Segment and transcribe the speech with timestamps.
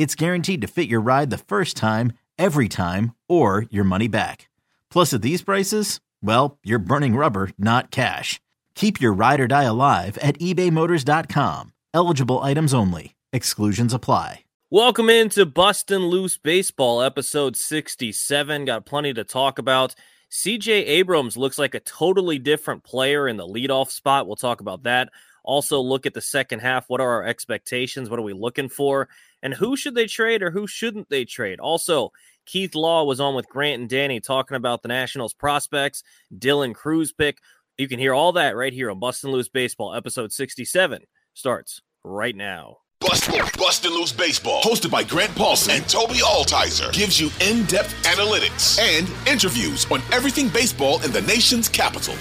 [0.00, 4.48] it's guaranteed to fit your ride the first time, every time, or your money back.
[4.90, 8.40] Plus, at these prices, well, you're burning rubber, not cash.
[8.74, 11.74] Keep your ride or die alive at ebaymotors.com.
[11.92, 13.14] Eligible items only.
[13.30, 14.44] Exclusions apply.
[14.70, 18.64] Welcome into Bustin' Loose Baseball, episode 67.
[18.64, 19.94] Got plenty to talk about.
[20.32, 24.26] CJ Abrams looks like a totally different player in the leadoff spot.
[24.26, 25.10] We'll talk about that.
[25.44, 26.84] Also, look at the second half.
[26.88, 28.10] What are our expectations?
[28.10, 29.08] What are we looking for?
[29.42, 31.60] And who should they trade or who shouldn't they trade?
[31.60, 32.12] Also,
[32.46, 36.02] Keith Law was on with Grant and Danny talking about the Nationals prospects,
[36.36, 37.38] Dylan Crews pick.
[37.78, 41.02] You can hear all that right here on Bustin' Loose Baseball, episode 67
[41.34, 42.78] starts right now.
[43.00, 48.78] Bustin', Bustin' Loose Baseball, hosted by Grant Paulsen and Tobi Altizer, gives you in-depth analytics
[48.78, 52.14] and interviews on everything baseball in the nation's capital.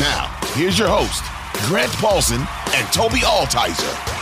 [0.00, 1.22] Now, here's your host,
[1.68, 4.12] Grant Paulsen and Tobi Altizer.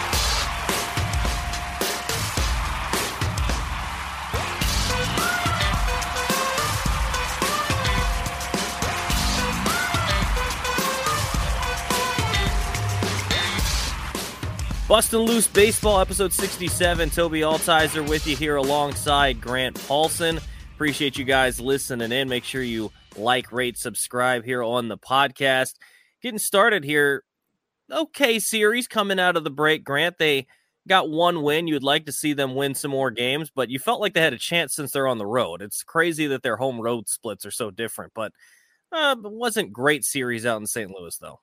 [14.89, 17.11] Bustin' Loose Baseball, episode 67.
[17.11, 20.43] Tobi Altizer with you here alongside Grant Paulsen.
[20.75, 22.29] Appreciate you guys listening in.
[22.29, 25.75] Make sure you like, rate, subscribe here on the podcast.
[26.21, 27.23] Getting started here.
[27.91, 30.19] Okay, series coming out of the break, Grant.
[30.19, 30.47] They
[30.89, 31.67] got one win.
[31.67, 34.33] You'd like to see them win some more games, but you felt like they had
[34.33, 35.63] a chance since they're on the road.
[35.63, 38.33] It's crazy that their home road splits are so different, but
[38.93, 40.91] uh, wasn't great series out in St.
[40.91, 41.41] Louis, though.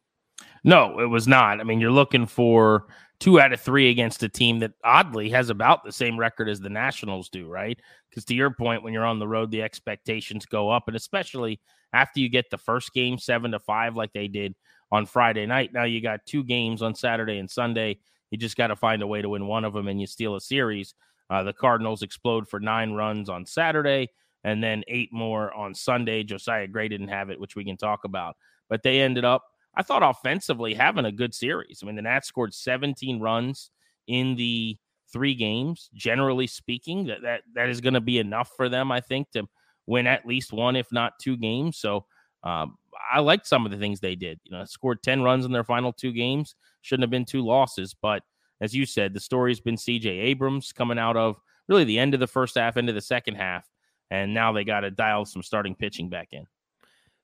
[0.63, 1.59] No, it was not.
[1.59, 2.87] I mean, you're looking for
[3.19, 6.59] two out of three against a team that oddly has about the same record as
[6.59, 7.79] the Nationals do, right?
[8.09, 11.59] Because to your point, when you're on the road, the expectations go up, and especially
[11.93, 14.55] after you get the first game seven to five, like they did
[14.91, 15.73] on Friday night.
[15.73, 17.99] Now you got two games on Saturday and Sunday.
[18.31, 20.35] You just got to find a way to win one of them, and you steal
[20.35, 20.93] a series.
[21.29, 24.09] Uh, the Cardinals explode for nine runs on Saturday,
[24.43, 26.23] and then eight more on Sunday.
[26.23, 28.35] Josiah Gray didn't have it, which we can talk about,
[28.69, 29.43] but they ended up
[29.77, 31.81] I thought offensively having a good series.
[31.81, 33.69] I mean, the Nats scored 17 runs
[34.07, 34.75] in the
[35.13, 35.91] three games.
[35.93, 39.47] Generally speaking, that that, that is going to be enough for them, I think, to
[39.85, 41.77] win at least one, if not two games.
[41.77, 42.05] So
[42.43, 42.77] um,
[43.11, 44.39] I liked some of the things they did.
[44.43, 46.55] You know, scored 10 runs in their final two games.
[46.81, 47.95] Shouldn't have been two losses.
[47.99, 48.23] But
[48.61, 51.37] as you said, the story's been CJ Abrams coming out of
[51.67, 53.67] really the end of the first half, into the second half.
[54.09, 56.45] And now they got to dial some starting pitching back in.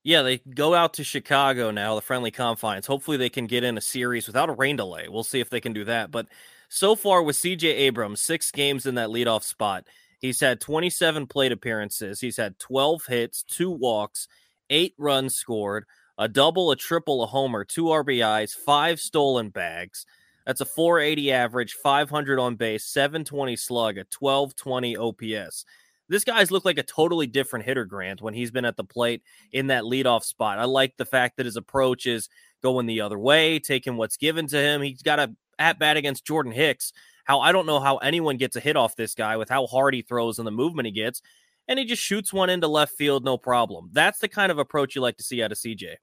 [0.04, 2.86] Yeah, they go out to Chicago now, the friendly confines.
[2.86, 5.08] Hopefully, they can get in a series without a rain delay.
[5.08, 6.12] We'll see if they can do that.
[6.12, 6.28] But
[6.68, 9.86] so far with CJ Abrams, six games in that leadoff spot,
[10.20, 12.20] he's had 27 plate appearances.
[12.20, 14.28] He's had 12 hits, two walks,
[14.74, 15.86] eight runs scored,
[16.18, 20.06] a double, a triple, a homer, two RBIs, five stolen bags.
[20.46, 25.66] That's a 480 average, 500 on base, 720 slug, a 1220 OPS
[26.10, 29.24] this guy's looked like a totally different hitter, Grant, when he's been at the plate
[29.52, 30.60] in that leadoff spot.
[30.60, 32.30] I like the fact that his approach is
[32.62, 34.82] going the other way, taking what's given to him.
[34.82, 36.92] He's got a at bat against Jordan Hicks.
[37.26, 39.94] How I don't know how anyone gets a hit off this guy with how hard
[39.94, 41.22] he throws and the movement he gets.
[41.68, 43.90] And he just shoots one into left field, no problem.
[43.94, 45.96] That's the kind of approach you like to see out of CJ.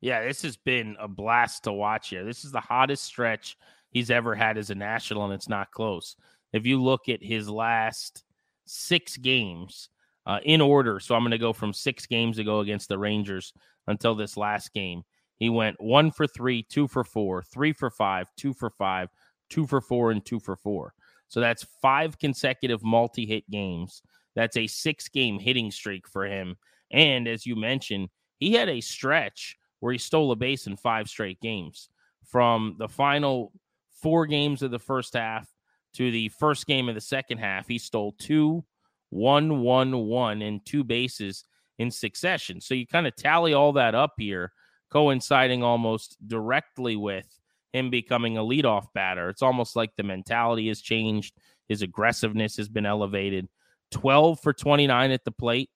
[0.00, 2.24] Yeah, this has been a blast to watch here.
[2.24, 3.56] This is the hottest stretch
[3.90, 6.16] he's ever had as a national, and it's not close.
[6.52, 8.24] If you look at his last
[8.66, 9.88] six games
[10.26, 11.00] uh, in order.
[11.00, 13.52] So I'm going to go from six games ago against the Rangers
[13.86, 15.02] until this last game.
[15.36, 19.08] He went one for three, two for four, three for five, two for five,
[19.50, 20.94] two for four, and two for four.
[21.28, 24.02] So that's five consecutive multi hit games.
[24.34, 26.56] That's a six game hitting streak for him.
[26.90, 28.08] And as you mentioned,
[28.38, 31.88] he had a stretch where he stole a base in five straight games.
[32.24, 33.52] From the final
[34.00, 35.48] four games of the first half
[35.94, 38.64] to the first game of the second half, he stole two,
[39.10, 41.44] one, one, one, and two bases
[41.78, 42.60] in succession.
[42.60, 44.52] So you kind of tally all that up here,
[44.90, 47.26] coinciding almost directly with
[47.72, 49.28] him becoming a leadoff batter.
[49.28, 51.34] It's almost like the mentality has changed.
[51.68, 53.48] His aggressiveness has been elevated.
[53.92, 55.70] 12 for 29 at the plate.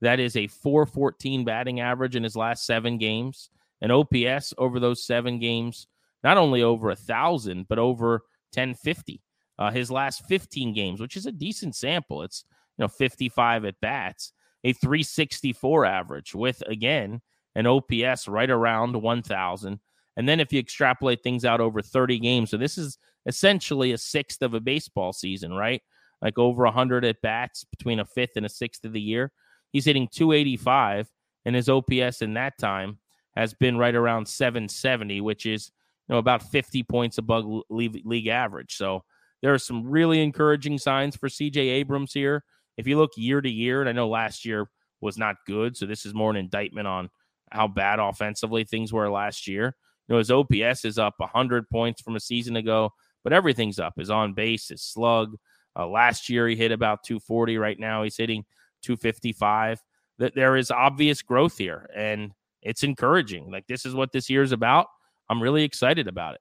[0.00, 3.50] That is a 414 batting average in his last seven games.
[3.82, 5.86] An OPS over those seven games,
[6.24, 8.22] not only over a thousand, but over
[8.54, 9.22] 1050.
[9.58, 12.22] Uh, his last 15 games, which is a decent sample.
[12.22, 12.44] It's
[12.78, 14.32] you know 55 at bats,
[14.64, 17.20] a 364 average with again
[17.54, 19.80] an OPS right around 1000.
[20.18, 23.98] And then if you extrapolate things out over 30 games, so this is essentially a
[23.98, 25.82] sixth of a baseball season, right?
[26.22, 29.32] Like over 100 at bats between a fifth and a sixth of the year.
[29.72, 31.08] He's hitting 285,
[31.44, 32.98] and his OPS in that time
[33.34, 35.70] has been right around 770, which is
[36.08, 38.76] you know about 50 points above league, average.
[38.76, 39.04] So
[39.42, 42.44] there are some really encouraging signs for CJ Abrams here.
[42.76, 44.68] If you look year to year, and I know last year
[45.00, 47.10] was not good, so this is more an indictment on
[47.50, 49.76] how bad offensively things were last year.
[50.08, 52.90] You know, his OPS is up 100 points from a season ago,
[53.24, 53.94] but everything's up.
[53.96, 55.36] His on base, his slug.
[55.76, 57.58] Uh, last year he hit about 240.
[57.58, 58.44] Right now he's hitting
[58.82, 59.82] 255.
[60.18, 62.32] That there is obvious growth here, and
[62.62, 63.50] it's encouraging.
[63.50, 64.86] Like this is what this year is about.
[65.28, 66.40] I'm really excited about it.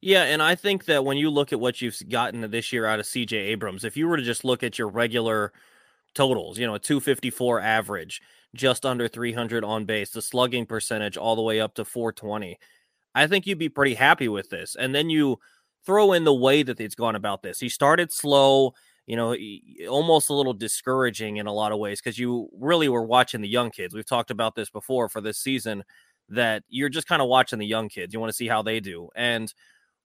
[0.00, 3.00] Yeah, and I think that when you look at what you've gotten this year out
[3.00, 5.52] of CJ Abrams, if you were to just look at your regular
[6.14, 8.22] totals, you know, a 254 average,
[8.54, 12.58] just under 300 on base, the slugging percentage all the way up to 420,
[13.14, 14.74] I think you'd be pretty happy with this.
[14.74, 15.38] And then you
[15.84, 17.60] throw in the way that it's gone about this.
[17.60, 18.74] He started slow,
[19.06, 19.36] you know,
[19.88, 23.48] almost a little discouraging in a lot of ways because you really were watching the
[23.48, 23.94] young kids.
[23.94, 25.84] We've talked about this before for this season
[26.28, 28.14] that you're just kind of watching the young kids.
[28.14, 29.08] You want to see how they do.
[29.16, 29.52] And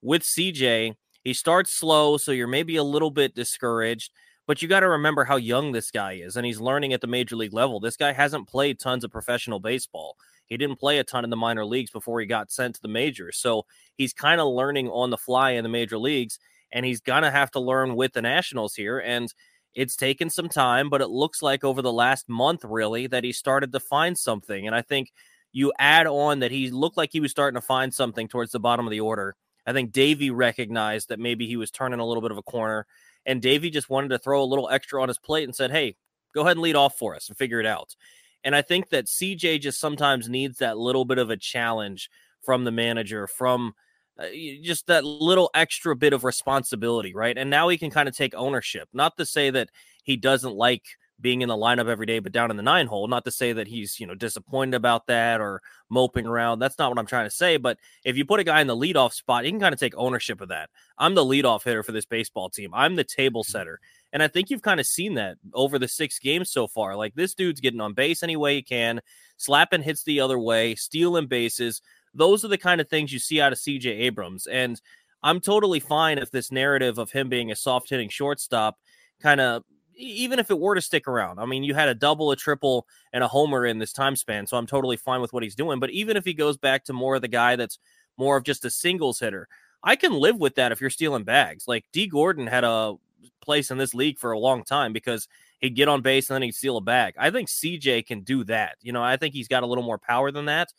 [0.02, 4.12] with CJ, he starts slow, so you're maybe a little bit discouraged.
[4.46, 7.08] But you got to remember how young this guy is, and he's learning at the
[7.08, 7.80] major league level.
[7.80, 10.16] This guy hasn't played tons of professional baseball.
[10.46, 12.88] He didn't play a ton in the minor leagues before he got sent to the
[12.88, 13.38] majors.
[13.38, 13.66] So
[13.96, 16.38] he's kind of learning on the fly in the major leagues,
[16.72, 18.98] and he's to have to learn with the Nationals here.
[18.98, 19.32] And
[19.74, 23.32] it's taken some time, but it looks like over the last month, really, that he
[23.32, 24.66] started to find something.
[24.66, 25.12] And I think
[25.52, 28.60] you add on that he looked like he was starting to find something towards the
[28.60, 32.22] bottom of the order I think Davey recognized that maybe he was turning a little
[32.22, 32.86] bit of a corner,
[33.26, 35.96] and Davey just wanted to throw a little extra on his plate and said, "Hey,
[36.32, 37.96] go ahead and lead off for us and figure it out."
[38.44, 42.08] And I think that CJ just sometimes needs that little bit of a challenge
[42.42, 43.74] from the manager, from
[44.18, 44.26] uh,
[44.62, 47.36] just that little extra bit of responsibility, right?
[47.36, 48.88] And now he can kind of take ownership.
[48.92, 49.70] Not to say that
[50.02, 50.84] he doesn't like
[51.20, 53.08] being in the lineup every day, but down in the nine hole.
[53.08, 56.58] Not to say that he's, you know, disappointed about that or moping around.
[56.58, 57.56] That's not what I'm trying to say.
[57.56, 59.94] But if you put a guy in the leadoff spot, he can kind of take
[59.96, 60.70] ownership of that.
[60.98, 62.70] I'm the leadoff hitter for this baseball team.
[62.74, 63.50] I'm the table mm-hmm.
[63.50, 63.80] setter.
[64.12, 66.96] And I think you've kind of seen that over the six games so far.
[66.96, 69.00] Like this dude's getting on base any way he can,
[69.36, 71.82] slapping hits the other way, stealing bases.
[72.16, 74.46] Those are the kind of things you see out of CJ Abrams.
[74.46, 74.80] And
[75.22, 78.78] I'm totally fine if this narrative of him being a soft hitting shortstop
[79.20, 79.64] kind of
[79.96, 81.38] even if it were to stick around.
[81.38, 84.46] I mean, you had a double, a triple, and a homer in this time span,
[84.46, 85.80] so I'm totally fine with what he's doing.
[85.80, 87.78] But even if he goes back to more of the guy that's
[88.18, 89.48] more of just a singles hitter,
[89.82, 91.64] I can live with that if you're stealing bags.
[91.66, 92.94] Like Dee Gordon had a
[93.40, 95.28] place in this league for a long time because
[95.60, 97.14] he'd get on base and then he'd steal a bag.
[97.18, 98.76] I think CJ can do that.
[98.82, 100.72] You know, I think he's got a little more power than that.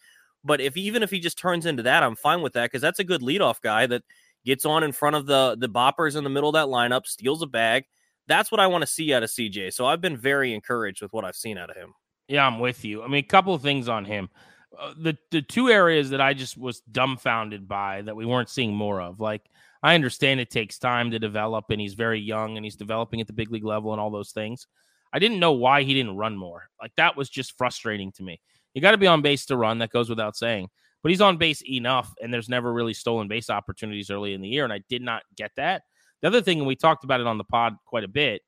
[0.43, 2.99] But if even if he just turns into that, I'm fine with that because that's
[2.99, 4.03] a good leadoff guy that
[4.45, 7.41] gets on in front of the the boppers in the middle of that lineup, steals
[7.41, 7.85] a bag,
[8.27, 9.73] that's what I want to see out of CJ.
[9.73, 11.93] So I've been very encouraged with what I've seen out of him.
[12.27, 13.03] Yeah, I'm with you.
[13.03, 14.29] I mean, a couple of things on him.
[14.77, 18.75] Uh, the the two areas that I just was dumbfounded by that we weren't seeing
[18.75, 19.19] more of.
[19.19, 19.43] Like
[19.81, 23.27] I understand it takes time to develop, and he's very young, and he's developing at
[23.27, 24.67] the big league level, and all those things.
[25.13, 26.69] I didn't know why he didn't run more.
[26.81, 28.41] Like that was just frustrating to me.
[28.77, 29.79] You got to be on base to run.
[29.79, 30.69] That goes without saying.
[31.01, 34.47] But he's on base enough, and there's never really stolen base opportunities early in the
[34.47, 35.81] year, and I did not get that.
[36.21, 38.43] The other thing, and we talked about it on the pod quite a bit,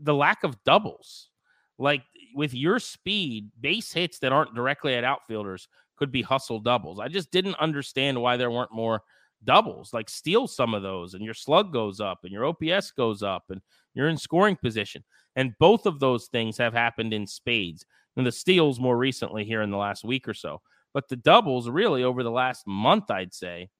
[0.00, 1.30] the lack of doubles.
[1.80, 2.04] Like
[2.36, 5.66] with your speed, base hits that aren't directly at outfielders
[5.96, 7.00] could be hustle doubles.
[7.00, 9.02] I just didn't understand why there weren't more
[9.42, 9.92] doubles.
[9.92, 13.46] Like steal some of those, and your slug goes up, and your OPS goes up,
[13.48, 13.60] and
[13.94, 15.02] you're in scoring position.
[15.34, 17.84] And both of those things have happened in spades.
[18.16, 20.60] And the steals more recently here in the last week or so.
[20.92, 23.70] But the doubles, really, over the last month, I'd say,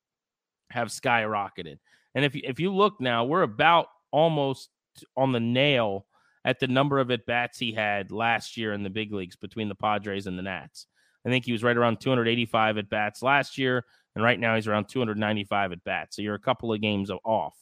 [0.70, 1.78] have skyrocketed.
[2.14, 4.70] And if you, if you look now, we're about almost
[5.16, 6.06] on the nail
[6.44, 9.68] at the number of at bats he had last year in the big leagues between
[9.68, 10.86] the Padres and the Nats.
[11.26, 13.84] I think he was right around 285 at bats last year,
[14.14, 16.16] and right now he's around 295 at bats.
[16.16, 17.56] So you're a couple of games off.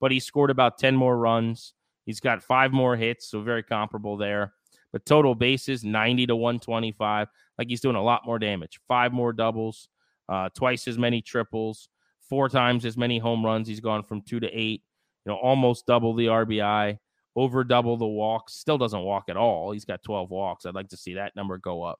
[0.00, 1.74] But he scored about 10 more runs
[2.04, 4.54] He's got five more hits, so very comparable there.
[4.92, 7.28] But total bases, 90 to 125.
[7.58, 8.78] Like he's doing a lot more damage.
[8.88, 9.88] Five more doubles,
[10.28, 11.88] uh, twice as many triples,
[12.28, 13.68] four times as many home runs.
[13.68, 14.82] He's gone from two to eight,
[15.24, 16.98] you know, almost double the RBI,
[17.36, 18.54] over double the walks.
[18.54, 19.72] Still doesn't walk at all.
[19.72, 20.66] He's got 12 walks.
[20.66, 21.98] I'd like to see that number go up.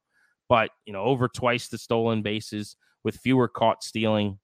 [0.48, 4.38] But, you know, over twice the stolen bases with fewer caught stealing.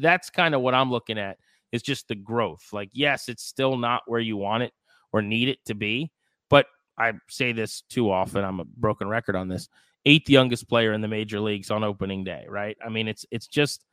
[0.00, 1.38] That's kind of what I'm looking at
[1.72, 2.66] is just the growth.
[2.72, 4.72] Like, yes, it's still not where you want it
[5.12, 6.10] or need it to be,
[6.48, 6.66] but
[6.98, 8.44] I say this too often.
[8.44, 9.68] I'm a broken record on this.
[10.04, 12.76] Eighth youngest player in the major leagues on opening day, right?
[12.84, 13.84] I mean, it's it's just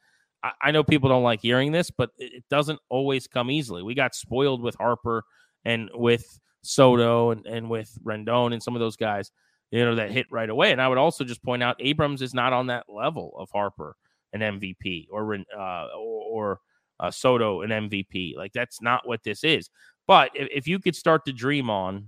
[0.44, 3.84] I, I know people don't like hearing this, but it doesn't always come easily.
[3.84, 5.24] We got spoiled with Harper
[5.66, 9.32] and with Soto and, and with Rendon and some of those guys,
[9.72, 10.72] you know, that hit right away.
[10.72, 13.96] And I would also just point out Abrams is not on that level of Harper
[14.34, 16.60] an MVP or uh, or,
[17.00, 18.36] uh, Soto an MVP.
[18.36, 19.70] Like that's not what this is.
[20.08, 22.08] But if, if you could start to dream on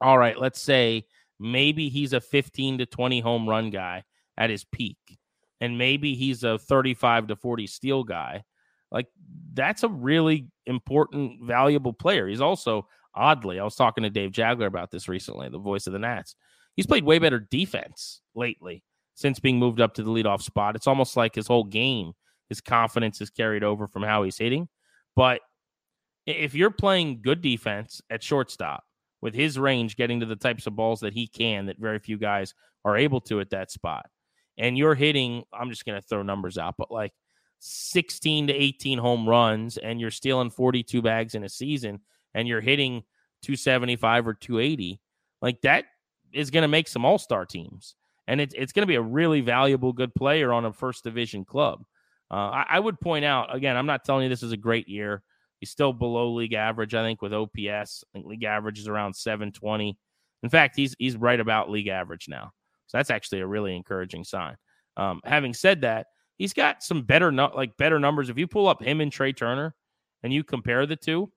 [0.00, 1.04] all right, let's say
[1.38, 4.04] maybe he's a 15 to 20 home run guy
[4.36, 4.98] at his peak,
[5.60, 8.44] and maybe he's a 35 to 40 steal guy.
[8.90, 9.06] Like
[9.52, 12.28] that's a really important, valuable player.
[12.28, 15.92] He's also oddly, I was talking to Dave Jageler about this recently, the voice of
[15.92, 16.34] the Nats.
[16.76, 20.76] He's played way better defense lately since being moved up to the leadoff spot.
[20.76, 22.12] It's almost like his whole game,
[22.48, 24.68] his confidence is carried over from how he's hitting.
[25.16, 25.40] But
[26.24, 28.84] if you're playing good defense at shortstop,
[29.20, 32.18] with his range getting to the types of balls that he can that very few
[32.18, 34.06] guys are able to at that spot.
[34.56, 37.12] And you're hitting, I'm just going to throw numbers out, but like
[37.60, 42.00] 16 to 18 home runs and you're stealing 42 bags in a season
[42.34, 43.02] and you're hitting
[43.42, 45.00] 275 or 280,
[45.42, 45.84] like that
[46.32, 47.94] is going to make some all star teams.
[48.26, 51.44] And it, it's going to be a really valuable, good player on a first division
[51.44, 51.84] club.
[52.30, 54.88] Uh, I, I would point out, again, I'm not telling you this is a great
[54.88, 55.22] year.
[55.60, 57.56] He's still below league average, I think, with OPS.
[57.58, 59.98] I think league average is around 720.
[60.42, 62.52] In fact, he's he's right about league average now.
[62.86, 64.56] So that's actually a really encouraging sign.
[64.96, 66.06] Um, having said that,
[66.38, 68.30] he's got some better like better numbers.
[68.30, 69.74] If you pull up him and Trea Turner
[70.22, 71.30] and you compare the two,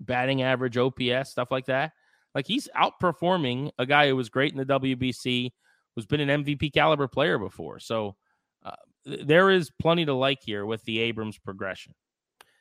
[0.00, 1.92] batting average, OPS, stuff like that,
[2.34, 5.50] like he's outperforming a guy who was great in the WBC,
[5.94, 7.80] who's been an MVP caliber player before.
[7.80, 8.16] So
[8.64, 11.94] uh, there is plenty to like here with the Abrams progression.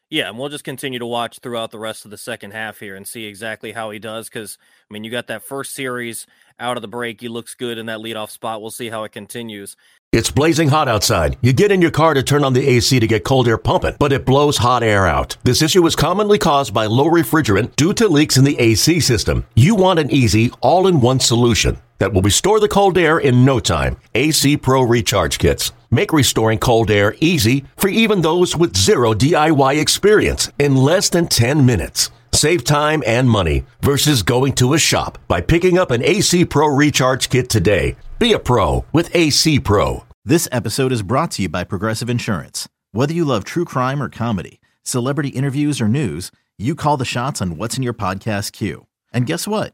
[0.09, 2.95] Yeah, and we'll just continue to watch throughout the rest of the second half here
[2.95, 4.29] and see exactly how he does.
[4.29, 4.57] Because
[4.89, 6.25] I mean, you got that first series
[6.59, 7.19] out of the break.
[7.19, 8.61] He looks good in that leadoff spot.
[8.61, 9.75] We'll see how it continues.
[10.13, 11.37] It's blazing hot outside.
[11.41, 13.97] You get in your car to turn on the AC to get cold air pumping,
[13.99, 15.35] but it blows hot air out.
[15.43, 19.45] This issue is commonly caused by low refrigerant due to leaks in the AC system.
[19.55, 23.97] You want an easy, all-in-one solution that will restore the cold air in no time.
[24.15, 25.71] AC Pro Recharge Kits.
[25.89, 31.27] Make restoring cold air easy for even those with zero DIY experience in less than
[31.27, 32.11] 10 minutes.
[32.33, 36.67] Save time and money versus going to a shop by picking up an AC Pro
[36.67, 37.95] Recharge Kit today.
[38.19, 40.05] Be a pro with AC Pro.
[40.25, 42.67] This episode is brought to you by Progressive Insurance.
[42.91, 47.41] Whether you love true crime or comedy, celebrity interviews or news, you call the shots
[47.41, 48.87] on what's in your podcast queue.
[49.13, 49.73] And guess what?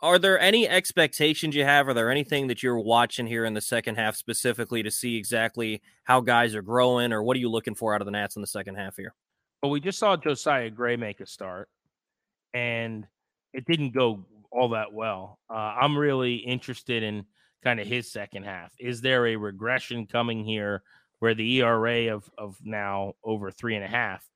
[0.00, 1.88] are there any expectations you have?
[1.88, 5.82] Are there anything that you're watching here in the second half specifically to see exactly
[6.04, 8.42] how guys are growing, or what are you looking for out of the Nats in
[8.42, 9.14] the second half here?
[9.62, 11.68] Well, we just saw Josiah Gray make a start,
[12.54, 13.06] and
[13.52, 15.38] it didn't go all that well.
[15.48, 17.24] Uh, I'm really interested in
[17.62, 18.72] kind of his second half.
[18.78, 20.82] Is there a regression coming here
[21.20, 24.26] where the ERA of of now over three and a half?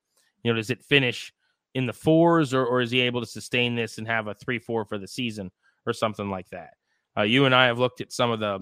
[0.42, 1.32] You know, does it finish?
[1.74, 4.58] In the fours, or, or is he able to sustain this and have a three
[4.58, 5.50] four for the season
[5.86, 6.70] or something like that?
[7.16, 8.60] Uh, you and I have looked at some of the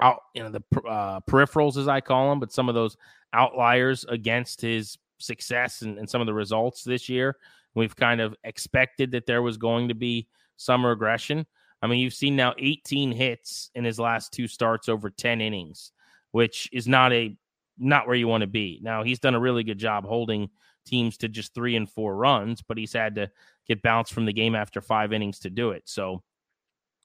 [0.00, 2.96] out, you know, the uh, peripherals as I call them, but some of those
[3.32, 7.36] outliers against his success and, and some of the results this year.
[7.74, 11.46] We've kind of expected that there was going to be some regression.
[11.82, 15.92] I mean, you've seen now 18 hits in his last two starts over 10 innings,
[16.32, 17.36] which is not a
[17.78, 18.80] not where you want to be.
[18.82, 20.48] Now he's done a really good job holding
[20.86, 23.30] teams to just three and four runs, but he's had to
[23.66, 25.82] get bounced from the game after five innings to do it.
[25.86, 26.22] So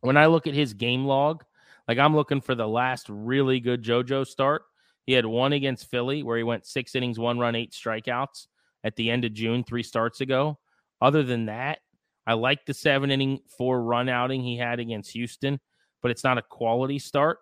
[0.02, 1.44] when I look at his game log,
[1.88, 4.64] like I'm looking for the last really good JoJo start.
[5.06, 8.48] He had one against Philly where he went six innings, one run, eight strikeouts
[8.84, 10.60] at the end of June, three starts ago.
[11.02, 11.80] Other than that,
[12.26, 15.60] I like the seven inning four run outing he had against Houston,
[16.02, 17.40] but it's not a quality start.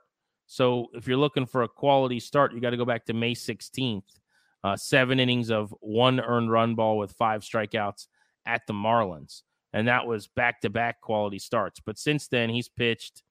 [0.48, 3.36] So if you're looking for a quality start, you got to go back to May
[3.36, 4.19] 16th.
[4.64, 8.08] Uh, seven innings of one earned run ball with five strikeouts
[8.46, 9.44] at the Marlins.
[9.72, 11.80] And that was back to back quality starts.
[11.80, 13.24] But since then, he's pitched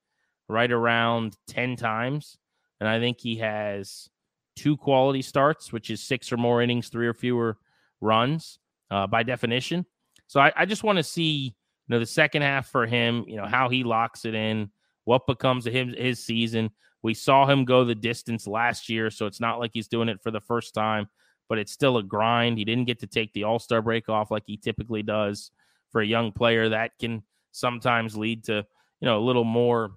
[0.48, 2.38] right around 10 times.
[2.80, 4.08] And I think he has
[4.56, 7.58] two quality starts, which is six or more innings, three or fewer
[8.00, 8.58] runs
[8.90, 9.84] uh, by definition.
[10.26, 11.52] So I, I just want to see, you
[11.88, 14.70] know, the second half for him, you know, how he locks it in,
[15.04, 16.70] what becomes of him, his season.
[17.02, 20.22] We saw him go the distance last year, so it's not like he's doing it
[20.22, 21.08] for the first time,
[21.48, 22.58] but it's still a grind.
[22.58, 25.50] He didn't get to take the All Star break off like he typically does
[25.92, 26.68] for a young player.
[26.68, 28.66] That can sometimes lead to,
[29.00, 29.92] you know, a little more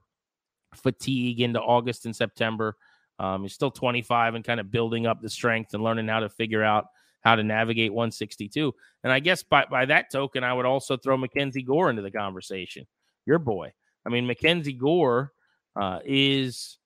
[0.75, 2.77] fatigue into August and September.
[3.19, 6.29] Um, he's still 25 and kind of building up the strength and learning how to
[6.29, 6.85] figure out
[7.21, 8.73] how to navigate 162.
[9.03, 12.11] And I guess by, by that token, I would also throw Mackenzie Gore into the
[12.11, 12.87] conversation.
[13.25, 13.73] Your boy.
[14.05, 15.31] I mean, Mackenzie Gore
[15.79, 16.79] uh, is,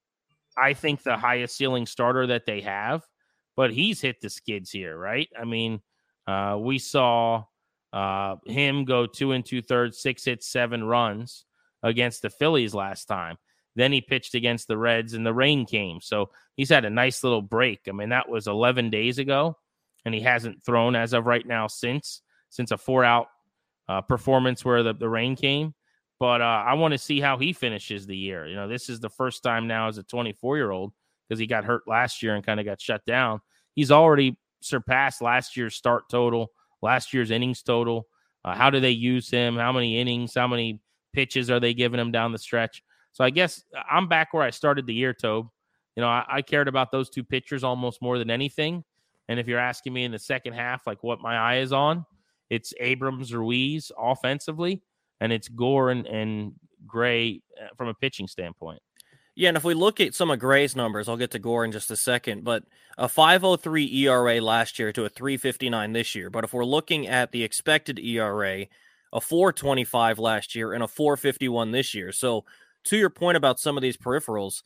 [0.58, 3.04] I think, the highest ceiling starter that they have,
[3.56, 5.30] but he's hit the skids here, right?
[5.40, 5.82] I mean,
[6.28, 7.46] uh, we saw
[7.94, 11.46] uh, him go two and two thirds, six hits, seven runs
[11.84, 13.38] against the Phillies last time.
[13.76, 16.00] Then he pitched against the Reds and the rain came.
[16.02, 17.82] So he's had a nice little break.
[17.88, 19.58] I mean, that was 11 days ago
[20.06, 23.28] and he hasn't thrown as of right now since since a four out
[23.90, 25.74] uh, performance where the, the rain came.
[26.20, 28.48] But uh, I want to see how he finishes the year.
[28.48, 30.94] You know, this is the first time now as a 24 year old
[31.28, 33.42] because he got hurt last year and kind of got shut down.
[33.74, 38.08] He's already surpassed last year's start total, last year's innings total.
[38.46, 39.58] Uh, how do they use him?
[39.58, 40.34] How many innings?
[40.36, 40.80] How many
[41.14, 42.84] pitches are they giving him down the stretch?
[43.12, 45.48] So I guess uh, I'm back where I started the year, Tobe.
[45.96, 48.84] You know, I, I cared about those two pitchers almost more than anything.
[49.28, 52.06] And if you're asking me in the second half, like what my eye is on,
[52.50, 54.84] it's Abrams Ruiz offensively,
[55.20, 56.54] and it's Gore and, and
[56.86, 58.80] Gray uh, from a pitching standpoint.
[59.36, 61.74] Yeah, and if we look at some of Gray's numbers, I'll get to Gore in
[61.74, 62.64] just a second, but
[62.98, 66.30] a 503 ERA last year to a 359 this year.
[66.30, 68.66] But if we're looking at the expected ERA,
[69.12, 72.12] a 425 last year and a 451 this year.
[72.12, 72.46] So,
[72.86, 74.62] to your point about some of these peripherals,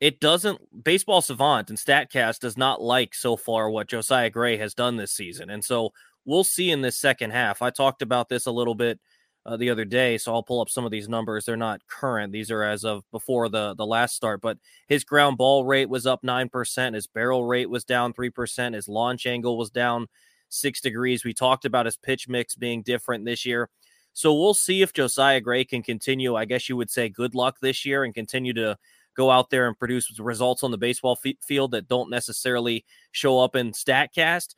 [0.00, 4.74] it doesn't baseball savant and statcast does not like so far what josiah gray has
[4.74, 5.90] done this season and so
[6.24, 9.00] we'll see in this second half i talked about this a little bit
[9.46, 12.32] uh, the other day so i'll pull up some of these numbers they're not current
[12.32, 16.06] these are as of before the the last start but his ground ball rate was
[16.06, 20.06] up 9% his barrel rate was down 3% his launch angle was down
[20.50, 23.68] 6 degrees we talked about his pitch mix being different this year
[24.12, 27.58] so we'll see if josiah gray can continue i guess you would say good luck
[27.60, 28.76] this year and continue to
[29.18, 33.40] go out there and produce results on the baseball f- field that don't necessarily show
[33.40, 34.54] up in StatCast.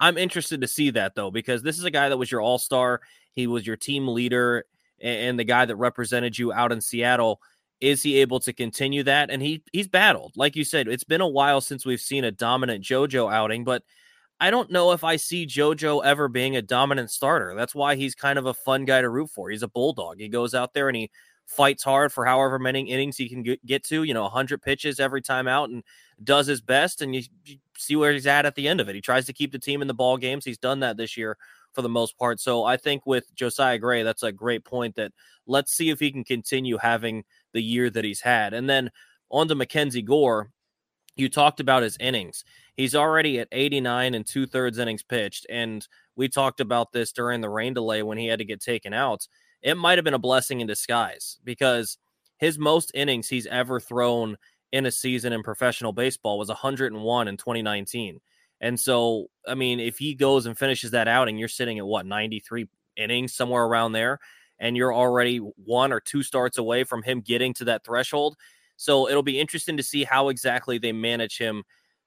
[0.00, 2.58] I'm interested to see that though, because this is a guy that was your all
[2.58, 3.02] star.
[3.38, 4.64] He was your team leader
[5.00, 7.40] and, the guy that represented you out in Seattle.
[7.80, 9.30] Is he able to continue that?
[9.30, 10.32] And he he's battled.
[10.34, 13.84] Like you said, it's been a while since we've seen a dominant JoJo outing, but
[14.40, 17.54] I don't know if I see JoJo ever being a dominant starter.
[17.54, 19.50] That's why he's kind of a fun guy to root for.
[19.50, 20.18] He's a bulldog.
[20.18, 21.08] He goes out there and he
[21.46, 25.22] fights hard for however many innings he can get to, you know, 100 pitches every
[25.22, 25.84] time out and
[26.24, 27.02] does his best.
[27.02, 28.96] And you, you, see where he's at at the end of it.
[28.96, 30.44] He tries to keep the team in the ball games.
[30.44, 31.38] He's done that this year
[31.78, 32.40] for the most part.
[32.40, 35.12] So I think with Josiah Gray, that's a great point that
[35.46, 38.52] let's see if he can continue having the year that he's had.
[38.52, 38.90] And then
[39.30, 40.50] on to Mackenzie Gore.
[41.14, 42.44] You talked about his innings.
[42.76, 45.46] He's already at 89 and two thirds innings pitched.
[45.50, 45.86] And
[46.16, 49.26] we talked about this during the rain delay when he had to get taken out
[49.62, 51.98] it might have been a blessing in disguise because
[52.38, 54.36] his most innings he's ever thrown
[54.72, 58.20] in a season in professional baseball was 101 in 2019.
[58.60, 61.86] And so, I mean, if he goes and finishes that out and you're sitting at
[61.86, 62.66] what 93
[62.96, 64.18] innings, somewhere around there,
[64.58, 68.36] and you're already one or two starts away from him getting to that threshold.
[68.76, 71.62] So it'll be interesting to see how exactly they manage him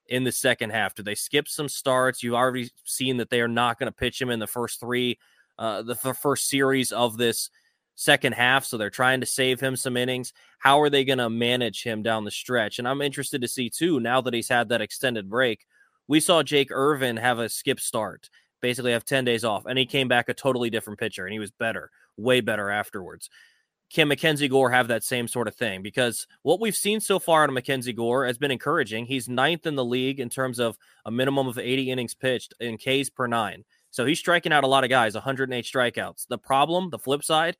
[0.07, 0.95] in the second half.
[0.95, 2.21] Do they skip some starts?
[2.21, 5.17] You've already seen that they are not going to pitch him in the first three
[5.57, 7.49] uh, the f- first series of this
[7.95, 8.65] second half.
[8.65, 10.33] So they're trying to save him some innings.
[10.59, 12.79] How are they going to manage him down the stretch?
[12.79, 15.65] And I'm interested to see, too, now that he's had that extended break.
[16.11, 18.29] We saw Jake Irvin have a skip start,
[18.61, 21.39] basically have 10 days off, and he came back a totally different pitcher, and he
[21.39, 23.29] was better, way better afterwards.
[23.89, 25.81] Can Mackenzie Gore have that same sort of thing?
[25.81, 29.05] Because what we've seen so far in Mackenzie Gore has been encouraging.
[29.05, 32.77] He's ninth in the league in terms of a minimum of 80 innings pitched in
[32.77, 33.63] Ks per nine.
[33.91, 36.27] So he's striking out a lot of guys, 108 strikeouts.
[36.27, 37.55] The problem, the flip side,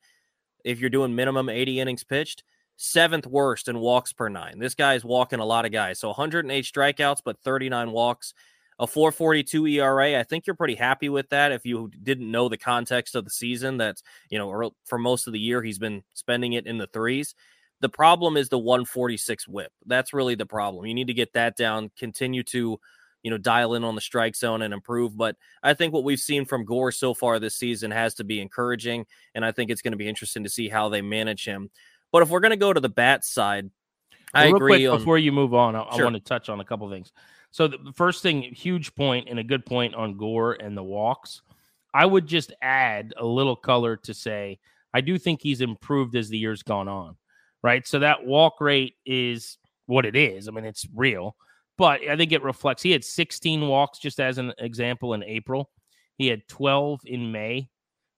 [0.62, 2.44] if you're doing minimum 80 innings pitched,
[2.84, 4.58] seventh worst in walks per nine.
[4.58, 6.00] This guy is walking a lot of guys.
[6.00, 8.34] So 108 strikeouts, but 39 walks.
[8.78, 10.18] a 442 ERA.
[10.18, 11.52] I think you're pretty happy with that.
[11.52, 15.32] If you didn't know the context of the season, that's, you know, for most of
[15.32, 17.36] the year, he's been spending it in the threes.
[17.80, 19.70] The problem is the 146 whip.
[19.86, 20.86] That's really the problem.
[20.86, 22.80] You need to get that down, continue to,
[23.22, 25.16] you know, dial in on the strike zone and improve.
[25.16, 28.40] But I think what we've seen from Gore so far this season has to be
[28.40, 29.06] encouraging.
[29.34, 31.70] And I think it's going to be interesting to see how they manage him.
[32.12, 33.70] But if we're going to go to the bat side,
[34.34, 34.86] well, I agree.
[34.86, 36.02] On, before you move on, I, sure.
[36.02, 37.12] I want to touch on a couple things.
[37.50, 41.42] So the first thing, huge point and a good point on Gore and the walks.
[41.94, 44.58] I would just add a little color to say
[44.94, 47.16] I do think he's improved as the year's gone on
[47.62, 47.86] right?
[47.86, 50.48] So that walk rate is what it is.
[50.48, 51.36] I mean, it's real,
[51.78, 52.82] but I think it reflects.
[52.82, 55.70] He had 16 walks, just as an example, in April.
[56.18, 57.68] He had 12 in May.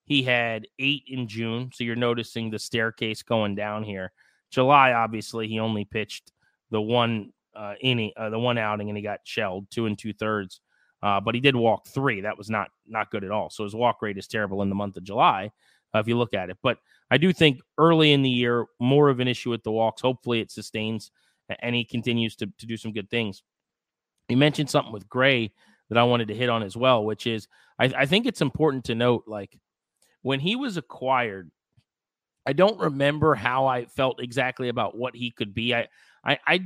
[0.04, 1.70] He had eight in June.
[1.72, 4.12] So you're noticing the staircase going down here.
[4.50, 6.32] July, obviously, he only pitched
[6.70, 10.12] the one uh, inning, uh, the one outing, and he got shelled two and two
[10.12, 10.60] thirds.
[11.02, 12.22] Uh, but he did walk three.
[12.22, 13.50] That was not not good at all.
[13.50, 15.50] So his walk rate is terrible in the month of July
[15.94, 16.58] uh, if you look at it.
[16.62, 16.78] But
[17.10, 20.02] I do think early in the year, more of an issue with the walks.
[20.02, 21.10] Hopefully it sustains
[21.60, 23.42] and he continues to, to do some good things.
[24.28, 25.52] You mentioned something with Gray
[25.90, 27.46] that I wanted to hit on as well, which is
[27.78, 29.58] I, I think it's important to note like
[30.24, 31.50] when he was acquired,
[32.46, 35.74] I don't remember how I felt exactly about what he could be.
[35.74, 35.86] I
[36.24, 36.60] I, I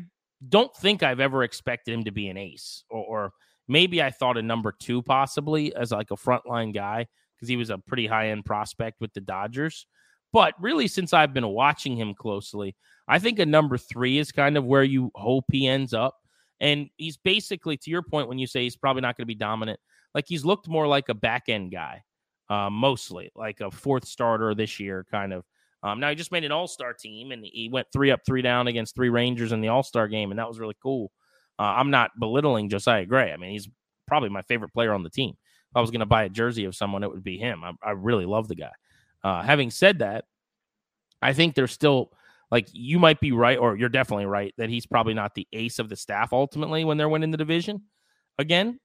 [0.49, 3.33] don't think I've ever expected him to be an ace or, or
[3.67, 7.71] maybe I thought a number two possibly as like a frontline guy because he was
[7.71, 9.87] a pretty high end prospect with the Dodgers.
[10.33, 12.77] But really, since I've been watching him closely,
[13.09, 16.15] I think a number three is kind of where you hope he ends up.
[16.61, 19.35] And he's basically, to your point, when you say he's probably not going to be
[19.35, 19.81] dominant,
[20.15, 22.03] like he's looked more like a back end guy,
[22.51, 25.45] uh, mostly like a fourth starter this year, kind of.
[25.83, 28.43] Um, now he just made an All Star team and he went three up, three
[28.43, 31.13] down against three Rangers in the All Star game, and that was really cool.
[31.59, 33.33] Uh, I'm not belittling Josiah Gray.
[33.33, 33.69] I mean, he's
[34.07, 35.37] probably my favorite player on the team.
[35.71, 37.63] If I was going to buy a jersey of someone, it would be him.
[37.63, 38.73] I, I really love the guy.
[39.23, 40.25] Uh, having said that,
[41.21, 42.13] I think there's still
[42.51, 45.79] like you might be right, or you're definitely right that he's probably not the ace
[45.79, 47.83] of the staff ultimately when they're winning the division.
[48.39, 48.79] Again,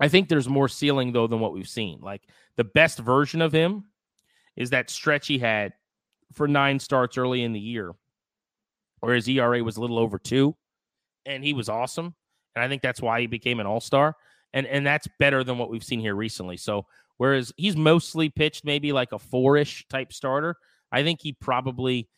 [0.00, 2.00] I think there's more ceiling though than what we've seen.
[2.00, 2.22] Like
[2.56, 3.84] the best version of him
[4.56, 5.72] is that stretch he had
[6.32, 7.92] for nine starts early in the year,
[9.00, 10.56] where his ERA was a little over two,
[11.26, 12.14] and he was awesome.
[12.54, 14.16] And I think that's why he became an all star
[14.54, 16.56] and and that's better than what we've seen here recently.
[16.56, 16.86] So
[17.18, 20.56] whereas he's mostly pitched maybe like a four-ish type starter,
[20.90, 22.08] I think he probably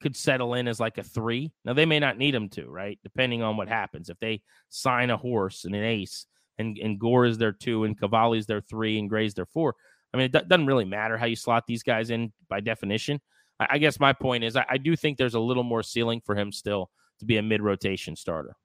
[0.00, 1.52] could settle in as like a three.
[1.64, 2.98] Now they may not need him to, right?
[3.04, 4.08] Depending on what happens.
[4.08, 6.26] If they sign a horse and an ace,
[6.62, 9.74] and and Gore is their two, and Cavalli's their three, and Gray's their four.
[10.12, 13.20] I mean, it d- doesn't really matter how you slot these guys in by definition.
[13.60, 16.22] I, I guess my point is, I, I do think there's a little more ceiling
[16.24, 18.56] for him still to be a mid rotation starter.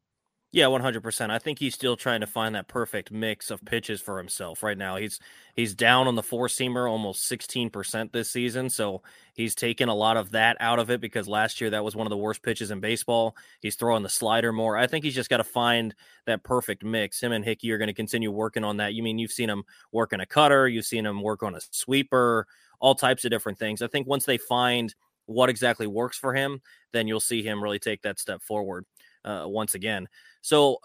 [0.54, 1.32] Yeah, one hundred percent.
[1.32, 4.78] I think he's still trying to find that perfect mix of pitches for himself right
[4.78, 4.96] now.
[4.96, 5.20] He's
[5.56, 9.02] he's down on the four seamer almost sixteen percent this season, so
[9.34, 12.08] he's taken a lot of that out of it because last year that was one
[12.08, 13.36] of the worst pitches in baseball.
[13.60, 14.78] He's throwing the slider more.
[14.78, 15.94] I think he's just got to find
[16.26, 17.22] that perfect mix.
[17.22, 18.94] Him and Hickey are going to continue working on that.
[18.94, 21.60] You mean you've seen him work on a cutter, you've seen him work on a
[21.72, 22.48] sweeper,
[22.80, 23.82] all types of different things.
[23.82, 26.62] I think once they find what exactly works for him,
[26.94, 28.86] then you'll see him really take that step forward
[29.26, 30.08] uh, once again.
[30.48, 30.78] So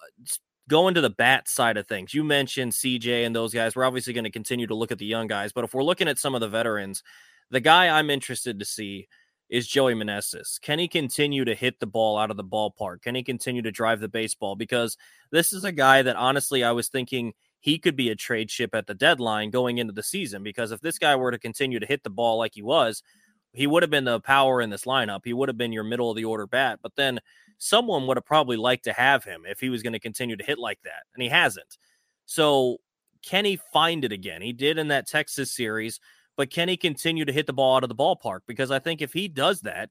[0.68, 3.76] going to the bat side of things, you mentioned CJ and those guys.
[3.76, 6.08] We're obviously going to continue to look at the young guys, but if we're looking
[6.08, 7.04] at some of the veterans,
[7.48, 9.06] the guy I'm interested to see
[9.48, 10.60] is Joey Meneses.
[10.60, 13.02] Can he continue to hit the ball out of the ballpark?
[13.02, 14.56] Can he continue to drive the baseball?
[14.56, 14.96] Because
[15.30, 18.74] this is a guy that honestly I was thinking he could be a trade ship
[18.74, 20.42] at the deadline going into the season.
[20.42, 23.04] Because if this guy were to continue to hit the ball like he was,
[23.52, 25.20] he would have been the power in this lineup.
[25.24, 26.80] He would have been your middle of the order bat.
[26.82, 27.20] But then
[27.62, 30.44] someone would have probably liked to have him if he was going to continue to
[30.44, 31.78] hit like that, and he hasn't.
[32.26, 32.78] So
[33.24, 34.42] can he find it again?
[34.42, 36.00] He did in that Texas series,
[36.36, 38.40] but can he continue to hit the ball out of the ballpark?
[38.48, 39.90] Because I think if he does that,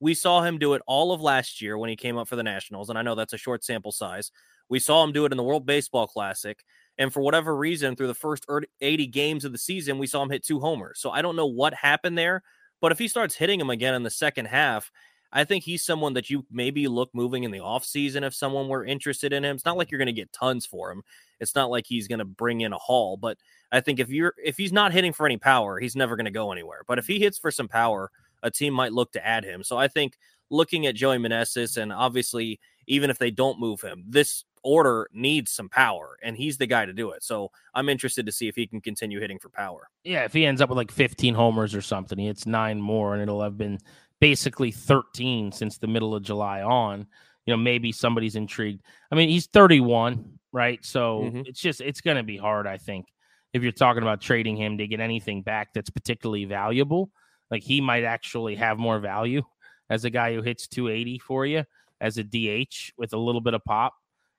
[0.00, 2.42] we saw him do it all of last year when he came up for the
[2.42, 4.32] Nationals, and I know that's a short sample size.
[4.70, 6.64] We saw him do it in the World Baseball Classic,
[6.96, 8.46] and for whatever reason, through the first
[8.80, 11.00] 80 games of the season, we saw him hit two homers.
[11.00, 12.42] So I don't know what happened there,
[12.80, 14.90] but if he starts hitting them again in the second half,
[15.32, 18.84] I think he's someone that you maybe look moving in the offseason if someone were
[18.84, 19.56] interested in him.
[19.56, 21.02] It's not like you're going to get tons for him.
[21.38, 23.38] It's not like he's going to bring in a haul, but
[23.72, 26.30] I think if you're if he's not hitting for any power, he's never going to
[26.30, 26.82] go anywhere.
[26.86, 28.10] But if he hits for some power,
[28.42, 29.62] a team might look to add him.
[29.62, 30.18] So I think
[30.50, 35.52] looking at Joey Meneses and obviously even if they don't move him, this order needs
[35.52, 37.22] some power and he's the guy to do it.
[37.22, 39.88] So I'm interested to see if he can continue hitting for power.
[40.04, 43.14] Yeah, if he ends up with like 15 homers or something, he hits nine more
[43.14, 43.78] and it'll have been
[44.20, 47.06] basically 13 since the middle of July on.
[47.46, 48.82] You know, maybe somebody's intrigued.
[49.10, 50.38] I mean, he's 31.
[50.52, 50.84] right?
[50.84, 51.42] So mm-hmm.
[51.46, 53.06] it's just it's going to be hard, I think,
[53.52, 57.10] if you're talking about trading him to get anything back that's particularly valuable.
[57.50, 59.42] Like he might actually have more value
[59.88, 61.64] as a guy who hits 280 for you
[62.00, 63.94] as a DH with a little bit of pop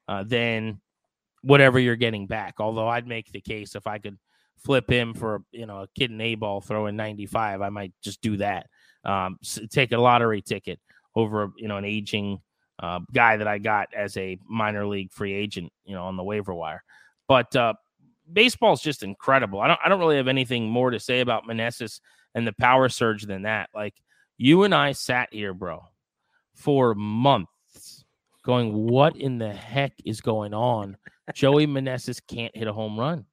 [0.07, 0.79] uh, than
[1.41, 2.55] whatever you're getting back.
[2.59, 4.17] Although I'd make the case if I could
[4.57, 8.21] flip him for you know a kid in A ball throwing 95, I might just
[8.21, 8.67] do that.
[9.03, 10.79] Um, take a lottery ticket
[11.15, 12.39] over you know an aging
[12.81, 16.23] uh, guy that I got as a minor league free agent, you know, on the
[16.23, 16.83] waiver wire.
[17.27, 17.73] But uh,
[18.31, 19.61] baseball is just incredible.
[19.61, 22.01] I don't I don't really have anything more to say about Meneses
[22.33, 23.69] and the power surge than that.
[23.73, 23.93] Like
[24.37, 25.83] you and I sat here, bro,
[26.55, 28.03] for months
[28.43, 30.97] going, what in the heck is going on?
[31.33, 33.25] Joey Meneses can't hit a home run.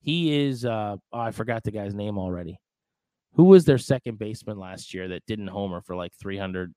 [0.00, 2.58] He is uh oh, I forgot the guy's name already.
[3.36, 6.74] Who was their second baseman last year that didn't homer for like 300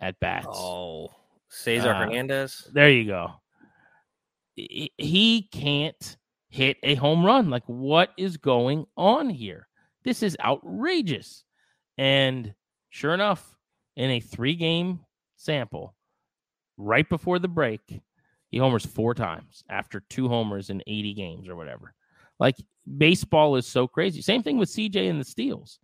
[0.00, 0.48] at bats?
[0.50, 1.10] Oh,
[1.48, 2.68] Cesar uh, Hernandez.
[2.72, 3.32] There you go.
[4.56, 6.16] He can't
[6.48, 7.48] hit a home run.
[7.48, 9.68] Like, what is going on here?
[10.02, 11.44] This is outrageous.
[11.96, 12.54] And
[12.90, 13.56] sure enough,
[13.96, 15.00] in a three game
[15.36, 15.94] sample,
[16.76, 18.02] right before the break,
[18.50, 21.94] he homers four times after two homers in 80 games or whatever.
[22.38, 22.56] Like
[22.96, 24.22] baseball is so crazy.
[24.22, 25.78] Same thing with CJ and the steals.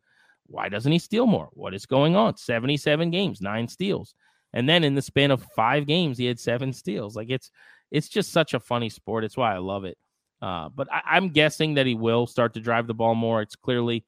[0.47, 1.49] Why doesn't he steal more?
[1.53, 2.37] What is going on?
[2.37, 4.15] 77 games, nine steals.
[4.53, 7.17] And then in the span of five games, he had seven steals.
[7.17, 7.51] Like it's
[7.91, 9.25] it's just such a funny sport.
[9.25, 9.99] It's why I love it.
[10.41, 13.41] Uh, but I, am guessing that he will start to drive the ball more.
[13.41, 14.05] It's clearly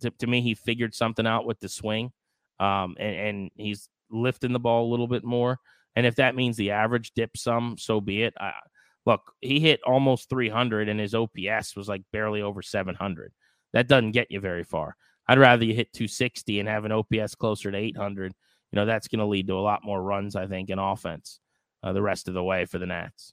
[0.00, 2.12] to, to me he figured something out with the swing,
[2.58, 5.58] um, and, and he's lifting the ball a little bit more.
[5.96, 8.34] And if that means the average dips some, so be it.
[8.38, 8.52] I,
[9.10, 13.32] look, he hit almost 300 and his OPS was like barely over 700.
[13.72, 14.96] That doesn't get you very far.
[15.26, 18.32] I'd rather you hit 260 and have an OPS closer to 800.
[18.72, 21.40] You know, that's going to lead to a lot more runs, I think, in offense
[21.82, 23.32] uh, the rest of the way for the Nats.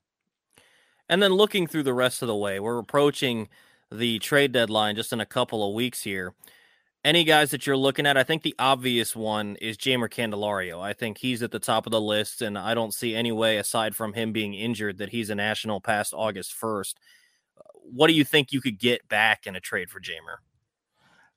[1.09, 3.47] And then looking through the rest of the way, we're approaching
[3.91, 6.33] the trade deadline just in a couple of weeks here
[7.07, 10.81] any guys that you're looking at, I think the obvious one is Jeimer Candelario.
[10.81, 13.55] I think he's at the top of the list, and I don't see any way
[13.55, 16.95] aside from him being injured that he's a national past August 1st.
[17.75, 20.39] What do you think you could get back in a trade for Jeimer?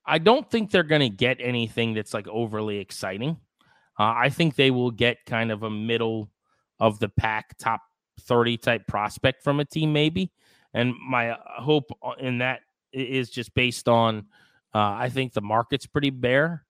[0.04, 3.36] I don't think they're going to get anything that's like overly exciting.
[3.96, 6.32] Uh, I think they will get kind of a middle
[6.80, 7.82] of the pack, top
[8.22, 10.32] 30 type prospect from a team, maybe.
[10.74, 14.26] And my uh, hope uh, in that is just based on
[14.74, 16.64] uh, I think the market's pretty bare.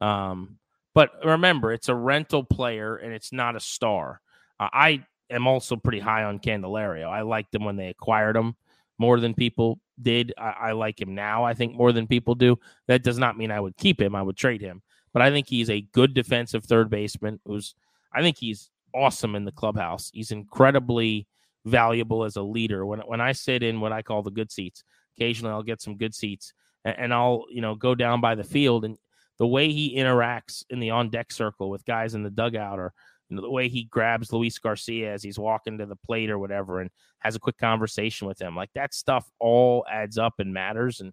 [0.00, 0.58] Um,
[0.94, 4.20] but remember, it's a rental player and it's not a star.
[4.58, 7.08] Uh, I am also pretty high on Candelario.
[7.08, 8.56] I liked him when they acquired him
[8.98, 10.32] more than people did.
[10.36, 12.58] I, I, like him now, I think, more than people do.
[12.86, 14.14] That does not mean I would keep him.
[14.14, 14.82] I would trade him.
[15.12, 17.74] But I think he's a good defensive third baseman who's,
[18.12, 20.10] I think he's awesome in the clubhouse.
[20.12, 21.26] He's incredibly
[21.64, 22.84] valuable as a leader.
[22.84, 24.84] When, when I sit in what I call the good seats,
[25.16, 26.52] occasionally I'll get some good seats
[26.84, 28.96] and I'll you know go down by the field and
[29.38, 32.92] the way he interacts in the on deck circle with guys in the dugout or
[33.28, 36.38] you know, the way he grabs Luis Garcia as he's walking to the plate or
[36.38, 38.56] whatever and has a quick conversation with him.
[38.56, 41.00] Like that stuff all adds up and matters.
[41.00, 41.12] And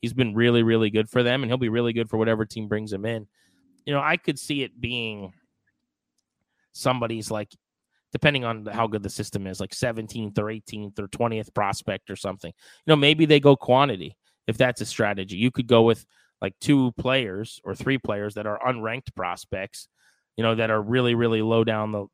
[0.00, 1.42] he's been really, really good for them.
[1.42, 3.26] And he'll be really good for whatever team brings him in.
[3.84, 5.32] You know, I could see it being
[6.72, 7.50] somebody's like,
[8.12, 12.16] depending on how good the system is, like 17th or 18th or 20th prospect or
[12.16, 12.52] something.
[12.86, 15.36] You know, maybe they go quantity if that's a strategy.
[15.36, 16.06] You could go with
[16.40, 19.88] like two players or three players that are unranked prospects,
[20.36, 22.06] you know, that are really, really low down the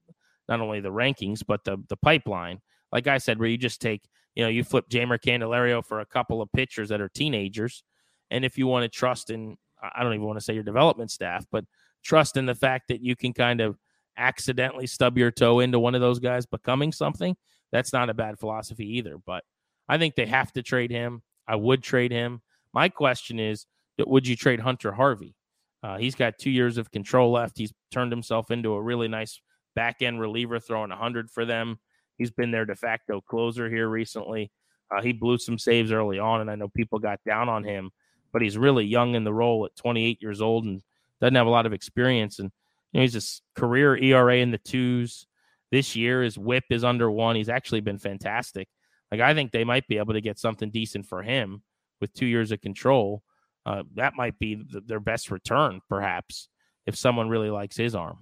[0.48, 2.60] not only the rankings, but the the pipeline.
[2.90, 4.02] Like I said, where you just take,
[4.34, 7.82] you know, you flip Jeimer Candelario for a couple of pitchers that are teenagers.
[8.30, 11.10] And if you want to trust in I don't even want to say your development
[11.10, 11.64] staff, but
[12.02, 13.76] trust in the fact that you can kind of
[14.16, 17.36] accidentally stub your toe into one of those guys becoming something,
[17.72, 19.16] that's not a bad philosophy either.
[19.24, 19.44] But
[19.88, 21.22] I think they have to trade him.
[21.46, 22.42] I would trade him.
[22.72, 23.66] My question is,
[23.98, 25.34] would you trade Hunter Harvey?
[25.82, 27.58] Uh, he's got two years of control left.
[27.58, 29.40] He's turned himself into a really nice
[29.74, 31.78] back end reliever, throwing 100 for them.
[32.16, 34.52] He's been their de facto closer here recently.
[34.90, 37.90] Uh, he blew some saves early on, and I know people got down on him,
[38.32, 40.82] but he's really young in the role at 28 years old and
[41.20, 42.38] doesn't have a lot of experience.
[42.38, 42.50] And
[42.92, 45.26] you know, he's a career ERA in the twos.
[45.70, 47.34] This year, his whip is under one.
[47.34, 48.68] He's actually been fantastic.
[49.12, 51.62] Like I think they might be able to get something decent for him
[52.00, 53.22] with two years of control.
[53.66, 56.48] Uh, that might be the, their best return, perhaps,
[56.86, 58.18] if someone really likes his arm.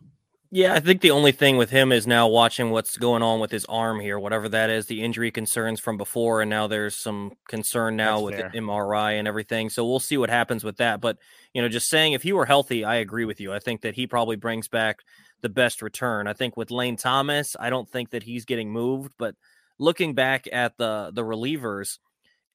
[0.53, 3.53] Yeah, I think the only thing with him is now watching what's going on with
[3.53, 7.35] his arm here, whatever that is, the injury concerns from before, and now there's some
[7.47, 8.51] concern now That's with fair.
[8.53, 9.71] the MRI and everything.
[9.71, 11.01] So we'll see what happens with that.
[11.01, 11.19] But
[11.55, 13.53] you know, just saying if he were healthy, I agree with you.
[13.53, 14.99] I think that he probably brings back
[15.41, 16.27] the best return.
[16.27, 19.37] I think with Lane Thomas, I don't think that he's getting moved, but
[19.81, 21.99] looking back at the the relievers,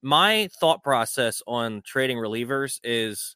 [0.02, 3.36] my thought process on trading relievers is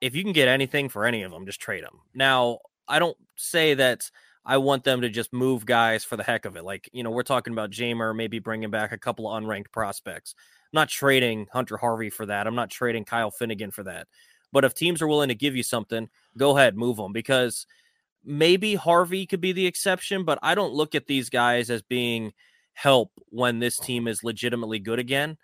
[0.00, 2.00] if you can get anything for any of them, just trade them.
[2.12, 4.10] Now, I don't say that
[4.44, 6.64] I want them to just move guys for the heck of it.
[6.64, 10.34] Like, you know, we're talking about Jeimer maybe bringing back a couple of unranked prospects.
[10.38, 12.48] I'm not trading Hunter Harvey for that.
[12.48, 14.08] I'm not trading Kyle Finnegan for that.
[14.50, 17.66] But if teams are willing to give you something, go ahead, move them because
[18.24, 22.32] maybe Harvey could be the exception, but I don't look at these guys as being
[22.74, 25.36] help when this team is legitimately good again.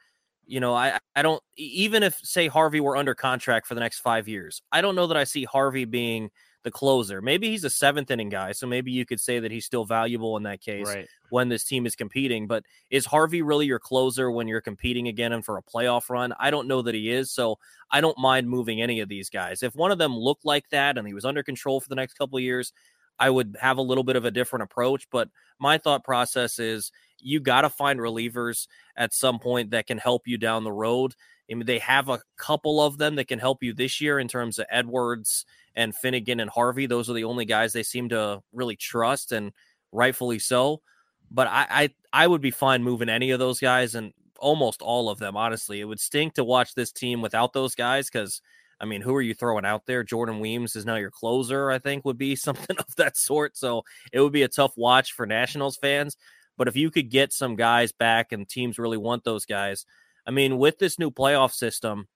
[0.46, 4.00] You know, I I don't even if say Harvey were under contract for the next
[4.00, 4.62] 5 years.
[4.72, 6.30] I don't know that I see Harvey being
[6.64, 7.22] the closer.
[7.22, 10.36] Maybe he's a seventh inning guy, so maybe you could say that he's still valuable
[10.36, 11.06] in that case Right.
[11.30, 12.46] when this team is competing.
[12.48, 16.32] But is Harvey really your closer when you're competing again and for a playoff run?
[16.40, 17.30] I don't know that he is.
[17.30, 17.58] So
[17.92, 19.62] I don't mind moving any of these guys.
[19.62, 22.14] If one of them looked like that and he was under control for the next
[22.14, 22.72] couple of years,
[23.18, 25.08] I would have a little bit of a different approach.
[25.10, 25.28] But
[25.58, 30.26] my thought process is you got to find relievers at some point that can help
[30.26, 31.14] you down the road.
[31.50, 34.28] I mean, they have a couple of them that can help you this year in
[34.28, 36.86] terms of Edwards and Finnegan and Harvey.
[36.86, 39.52] Those are the only guys they seem to really trust, and
[39.90, 40.82] rightfully so.
[41.30, 45.08] But I, I, I would be fine moving any of those guys and almost all
[45.08, 45.36] of them.
[45.36, 48.40] Honestly, it would stink to watch this team without those guys because.
[48.80, 50.04] I mean, who are you throwing out there?
[50.04, 53.56] Jordan Weems is now your closer, I think, would be something of that sort.
[53.56, 56.16] So it would be a tough watch for Nationals fans.
[56.56, 59.86] But if you could get some guys back and teams really want those guys,
[60.26, 62.08] I mean, with this new playoff system,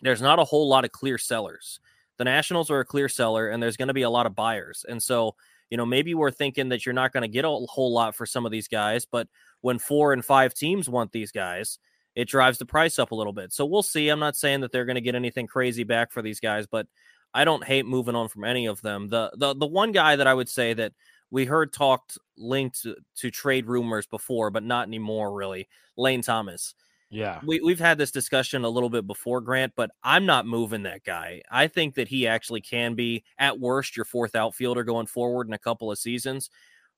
[0.00, 1.80] there's not a whole lot of clear sellers.
[2.18, 4.84] The Nationals are a clear seller, and there's going to be a lot of buyers.
[4.88, 5.34] And so,
[5.70, 8.26] you know, maybe we're thinking that you're not going to get a whole lot for
[8.26, 9.28] some of these guys, but
[9.60, 11.78] when four and five teams want these guys,
[12.14, 13.52] it drives the price up a little bit.
[13.52, 14.08] So we'll see.
[14.08, 16.86] I'm not saying that they're going to get anything crazy back for these guys, but
[17.34, 19.08] I don't hate moving on from any of them.
[19.08, 20.92] The the the one guy that I would say that
[21.30, 25.68] we heard talked linked to, to trade rumors before, but not anymore really.
[25.96, 26.74] Lane Thomas.
[27.10, 27.40] Yeah.
[27.44, 31.04] We we've had this discussion a little bit before, Grant, but I'm not moving that
[31.04, 31.42] guy.
[31.50, 35.52] I think that he actually can be at worst your fourth outfielder going forward in
[35.52, 36.50] a couple of seasons.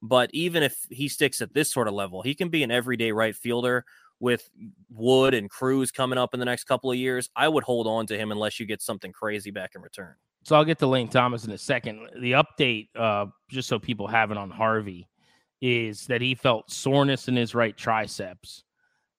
[0.02, 3.10] But even if he sticks at this sort of level, he can be an everyday
[3.10, 3.84] right fielder
[4.20, 4.48] with
[4.90, 7.28] Wood and Crews coming up in the next couple of years.
[7.36, 10.14] I would hold on to him unless you get something crazy back in return.
[10.44, 12.08] So I'll get to Lane Thomas in a second.
[12.20, 15.08] The update, uh, just so people have it on Harvey,
[15.62, 18.64] is that he felt soreness in his right triceps.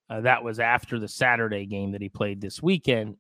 [0.08, 3.17] Uh, that was after the Saturday game that he played this weekend,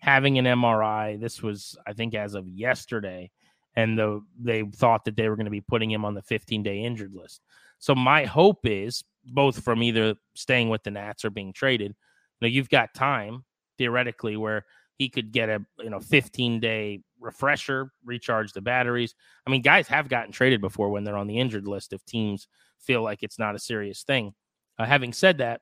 [0.00, 1.20] having an MRI.
[1.20, 3.30] This was, I think, as of yesterday,
[3.74, 6.62] and the they thought that they were going to be putting him on the 15
[6.62, 7.40] day injured list.
[7.80, 11.94] So my hope is both from either staying with the Nats or being traded.
[12.40, 13.44] Know, you've got time
[13.78, 14.64] theoretically where
[14.96, 19.14] he could get a you know 15 day refresher, recharge the batteries.
[19.46, 22.48] I mean, guys have gotten traded before when they're on the injured list if teams
[22.78, 24.34] feel like it's not a serious thing.
[24.78, 25.60] Uh, having said that,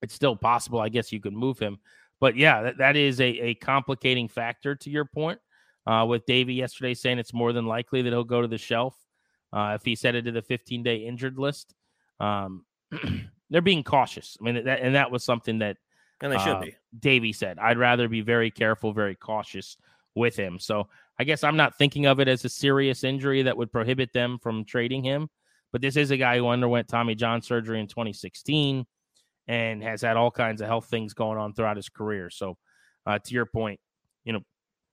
[0.00, 0.80] it's still possible.
[0.80, 1.78] I guess you could move him,
[2.20, 5.38] but yeah, that, that is a, a complicating factor to your point.
[5.84, 8.94] Uh, with Davey yesterday saying it's more than likely that he'll go to the shelf
[9.52, 11.74] uh, if he's headed to the 15 day injured list.
[12.22, 12.64] Um,
[13.50, 14.36] they're being cautious.
[14.40, 15.76] I mean, that, and that was something that
[16.20, 16.76] And they should uh, be.
[16.98, 17.58] Davey said.
[17.58, 19.76] I'd rather be very careful, very cautious
[20.14, 20.58] with him.
[20.58, 24.12] So I guess I'm not thinking of it as a serious injury that would prohibit
[24.12, 25.28] them from trading him.
[25.72, 28.86] But this is a guy who underwent Tommy John surgery in 2016
[29.48, 32.30] and has had all kinds of health things going on throughout his career.
[32.30, 32.58] So,
[33.06, 33.80] uh, to your point,
[34.24, 34.40] you know,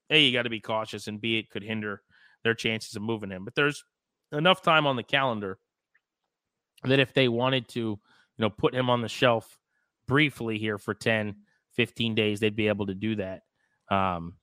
[0.10, 2.02] A, you got to be cautious, and B, it could hinder
[2.44, 3.46] their chances of moving him.
[3.46, 3.84] But there's
[4.32, 5.60] enough time on the calendar
[6.84, 8.00] that if they wanted to, you
[8.38, 9.58] know, put him on the shelf
[10.08, 11.36] briefly here for 10,
[11.74, 13.42] 15 days, they'd be able to do that.
[13.90, 14.36] Um,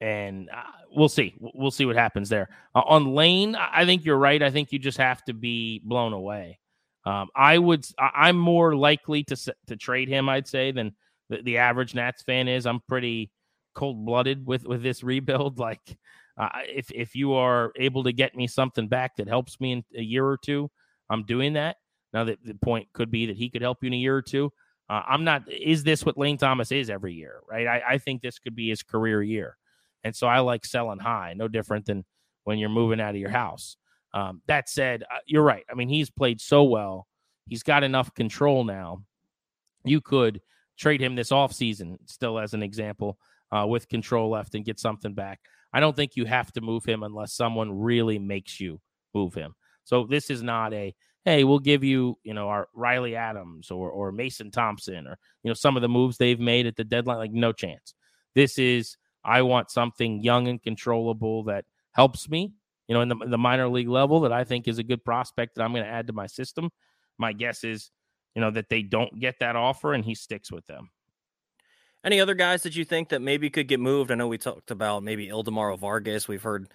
[0.00, 1.34] and uh, we'll see.
[1.40, 2.48] We'll see what happens there.
[2.74, 4.42] Uh, on Lane, I think you're right.
[4.42, 6.60] I think you just have to be blown away.
[7.04, 7.86] Um, I would.
[7.98, 10.28] I'm more likely to to trade him.
[10.28, 10.94] I'd say than
[11.30, 12.66] the, the average Nats fan is.
[12.66, 13.30] I'm pretty
[13.74, 15.58] cold blooded with with this rebuild.
[15.68, 15.96] Like,
[16.36, 19.84] uh, if if you are able to get me something back that helps me in
[19.96, 20.70] a year or two,
[21.10, 21.76] I'm doing that.
[22.12, 24.22] Now that the point could be that he could help you in a year or
[24.22, 24.52] two.
[24.88, 25.42] Uh, I'm not.
[25.52, 27.40] Is this what Lane Thomas is every year?
[27.48, 27.66] Right.
[27.66, 29.56] I, I think this could be his career year,
[30.04, 31.34] and so I like selling high.
[31.36, 32.04] No different than
[32.44, 33.76] when you're moving out of your house.
[34.14, 35.64] Um, that said, uh, you're right.
[35.70, 37.06] I mean, he's played so well.
[37.46, 39.02] He's got enough control now.
[39.84, 40.40] You could
[40.78, 43.18] trade him this offseason, still as an example,
[43.52, 45.40] uh, with control left and get something back.
[45.72, 48.80] I don't think you have to move him unless someone really makes you
[49.14, 49.54] move him.
[49.88, 53.90] So this is not a hey, we'll give you, you know, our Riley Adams or
[53.90, 57.18] or Mason Thompson or you know some of the moves they've made at the deadline.
[57.18, 57.94] Like no chance.
[58.34, 62.52] This is I want something young and controllable that helps me,
[62.86, 65.54] you know, in the, the minor league level that I think is a good prospect
[65.54, 66.70] that I'm going to add to my system.
[67.18, 67.90] My guess is
[68.38, 70.90] you know, that they don't get that offer and he sticks with them.
[72.08, 74.10] Any other guys that you think that maybe could get moved?
[74.10, 76.26] I know we talked about maybe Ildemaro Vargas.
[76.26, 76.68] We've heard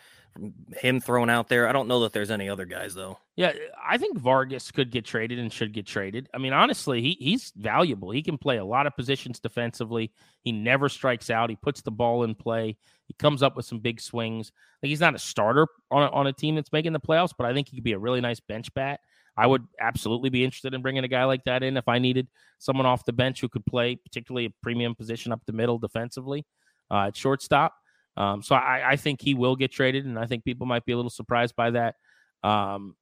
[0.78, 1.68] him thrown out there.
[1.68, 3.18] I don't know that there's any other guys though.
[3.36, 3.54] Yeah, uh,
[3.84, 6.30] I think Vargas could get traded and should get traded.
[6.36, 8.12] I mean, honestly, he he's valuable.
[8.12, 10.12] He can play a lot of positions defensively.
[10.44, 11.50] He never strikes out.
[11.50, 12.78] He puts the ball in play.
[13.08, 14.52] He comes up with some big swings.
[14.84, 17.48] Like he's not a starter on a, on a team that's making the playoffs, but
[17.48, 19.00] I think he could be a really nice bench bat.
[19.36, 22.28] I would absolutely be interested in bringing a guy like that in if I needed
[22.60, 26.46] someone off the bench who could play, particularly a premium position up the middle defensively
[26.92, 27.74] uh, at shortstop.
[28.16, 30.92] Um, so I, I, think he will get traded, and I think people might be
[30.92, 31.96] a little surprised by that.
[32.44, 32.96] Um,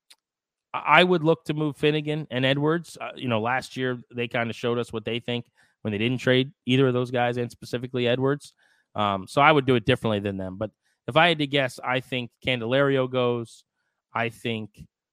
[0.74, 2.98] I would look to move Finnegan and Edwards.
[3.00, 5.46] Uh, you know, last year they kind of showed us what they think
[5.82, 8.54] when they didn't trade either of those guys, and specifically Edwards.
[8.96, 10.58] Um, so I would do it differently than them.
[10.58, 10.72] But
[11.08, 13.66] if I had to guess, I think Candelario goes.
[14.14, 14.70] I think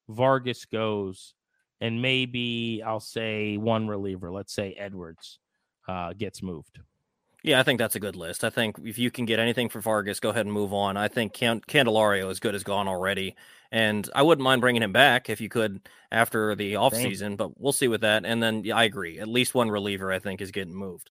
[0.08, 1.34] Vargas goes,
[1.80, 4.32] and maybe I'll say one reliever.
[4.32, 5.38] Let's say Edwards
[5.86, 6.78] uh, gets moved.
[7.44, 8.42] Yeah, I think that's a good list.
[8.42, 10.96] I think if you can get anything for Vargas, go ahead and move on.
[10.96, 13.36] I think Can- Candelario is good as gone already,
[13.70, 17.72] and I wouldn't mind bringing him back if you could after the offseason, but we'll
[17.72, 18.24] see with that.
[18.24, 19.20] And then yeah, I agree.
[19.20, 21.10] At least one reliever, I think, is getting moved.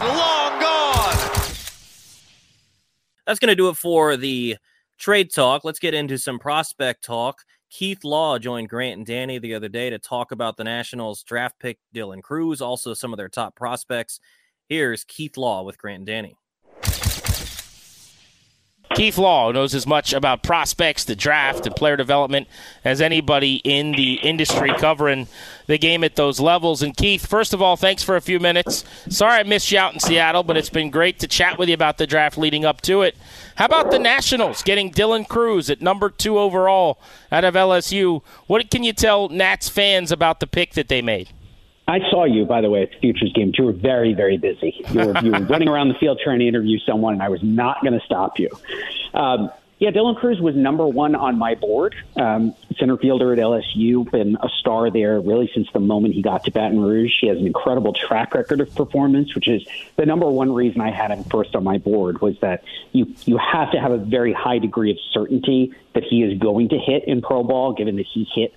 [0.00, 1.16] Long gone.
[3.26, 4.56] That's going to do it for the
[4.98, 5.64] trade talk.
[5.64, 7.42] Let's get into some prospect talk.
[7.70, 11.58] Keith Law joined Grant and Danny the other day to talk about the Nationals draft
[11.58, 14.20] pick Dylan Crews, also some of their top prospects.
[14.68, 16.36] Here's Keith Law with Grant and Danny.
[18.94, 22.48] Keith Law knows as much about prospects, the draft, and player development
[22.84, 25.26] as anybody in the industry covering
[25.66, 26.82] the game at those levels.
[26.82, 28.84] And Keith, first of all, thanks for a few minutes.
[29.08, 31.74] Sorry I missed you out in Seattle, but it's been great to chat with you
[31.74, 33.16] about the draft leading up to it.
[33.56, 36.98] How about the Nationals getting Dylan Crews at number two overall
[37.30, 38.22] out of LSU?
[38.46, 41.30] What can you tell Nats fans about the pick that they made?
[41.88, 43.52] I saw you, by the way, at the Futures game.
[43.56, 44.84] You were very, very busy.
[44.90, 47.42] You were, you were running around the field trying to interview someone, and I was
[47.42, 48.50] not going to stop you.
[49.14, 51.94] Um, yeah, Dylan Crews was number one on my board.
[52.16, 56.44] Um, center fielder at LSU, been a star there really since the moment he got
[56.44, 57.12] to Baton Rouge.
[57.20, 59.66] He has an incredible track record of performance, which is
[59.96, 63.36] the number one reason I had him first on my board was that you you
[63.36, 67.04] have to have a very high degree of certainty that he is going to hit
[67.04, 68.54] in pro ball, given that he hit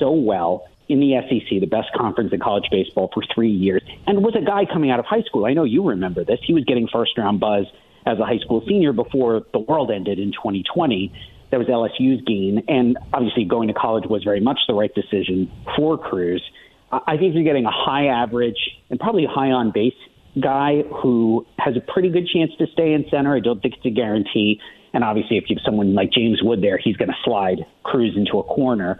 [0.00, 4.22] so well in the SEC, the best conference in college baseball for three years, and
[4.22, 5.44] was a guy coming out of high school.
[5.44, 6.38] I know you remember this.
[6.46, 7.66] He was getting first round buzz
[8.06, 11.12] as a high school senior before the world ended in 2020.
[11.50, 15.50] That was LSU's gain, and obviously going to college was very much the right decision
[15.76, 16.42] for Crews.
[16.90, 18.58] I think you're getting a high average
[18.90, 19.94] and probably high on base
[20.40, 23.36] guy who has a pretty good chance to stay in center.
[23.36, 24.60] I don't think it's a guarantee.
[24.94, 28.14] And obviously, if you have someone like James Wood there, he's going to slide Crews
[28.16, 28.98] into a corner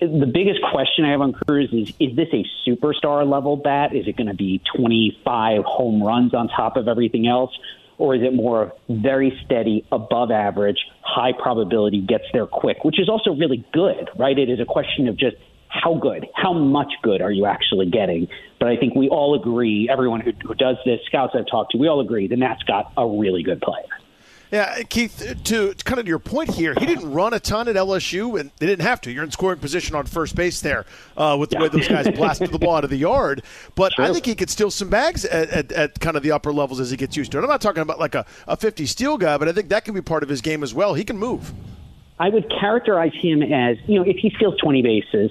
[0.00, 3.94] the biggest question I have on Crews is is this a superstar level bat?
[3.94, 7.56] Is it going to be 25 home runs on top of everything else?
[7.98, 13.00] Or is it more of very steady, above average, high probability, gets there quick, which
[13.00, 14.38] is also really good, right?
[14.38, 15.36] It is a question of just
[15.68, 18.28] how good, how much good are you actually getting?
[18.60, 21.78] But I think we all agree, everyone who, who does this, scouts I've talked to,
[21.78, 23.84] we all agree the Nats got a really good player.
[24.52, 27.74] Yeah, Keith, to, to kind of your point here, he didn't run a ton at
[27.74, 29.10] LSU, and they didn't have to.
[29.10, 30.86] You're in scoring position on first base there
[31.16, 31.62] uh, with the yeah.
[31.62, 33.42] way those guys blasted the ball out of the yard.
[33.74, 36.52] But I think he could steal some bags at, at, at, kind of the upper
[36.52, 37.42] levels as he gets used to it.
[37.42, 39.94] I'm not talking about like a, a 50 steal guy, but I think that can
[39.94, 40.94] be part of his game as well.
[40.94, 41.52] He can move.
[42.18, 45.30] I would characterize him as, you know, if he steals 20 bases,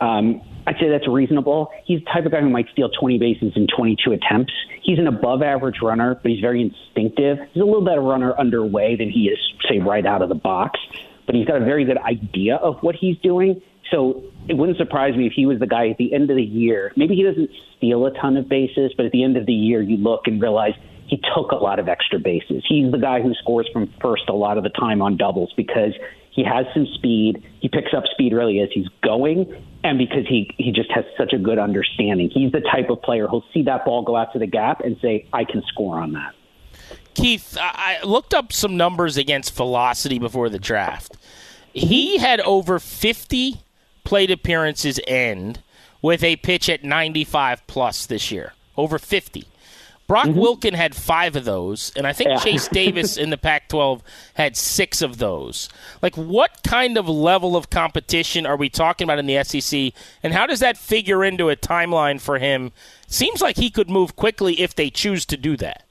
[0.00, 1.70] um, I'd say that's reasonable.
[1.86, 4.52] He's the type of guy who might steal 20 bases in 22 attempts.
[4.82, 7.38] He's an above average runner, but he's very instinctive.
[7.54, 10.78] He's a little better runner underway than he is, say, right out of the box.
[11.24, 13.62] But he's got a very good idea of what he's doing.
[13.90, 16.42] So it wouldn't surprise me if he was the guy at the end of the
[16.42, 16.92] year.
[16.96, 17.48] Maybe he doesn't
[17.78, 20.38] steal a ton of bases, but at the end of the year, you look and
[20.38, 20.74] realize
[21.06, 22.62] he took a lot of extra bases.
[22.68, 25.94] He's the guy who scores from first a lot of the time on doubles because
[26.38, 27.42] he has some speed.
[27.58, 31.32] He picks up speed really as he's going, and because he he just has such
[31.32, 32.30] a good understanding.
[32.30, 34.96] He's the type of player who'll see that ball go out to the gap and
[35.02, 36.36] say, "I can score on that."
[37.14, 41.16] Keith, I looked up some numbers against velocity before the draft.
[41.72, 42.24] He mm-hmm.
[42.24, 43.62] had over 50
[44.04, 45.60] plate appearances end
[46.00, 49.44] with a pitch at 95 plus this year, over 50.
[50.08, 50.40] Brock mm-hmm.
[50.40, 52.38] Wilken had five of those, and I think yeah.
[52.38, 54.02] Chase Davis in the Pac 12
[54.34, 55.68] had six of those.
[56.00, 59.92] Like, what kind of level of competition are we talking about in the SEC,
[60.22, 62.72] and how does that figure into a timeline for him?
[63.06, 65.84] Seems like he could move quickly if they choose to do that.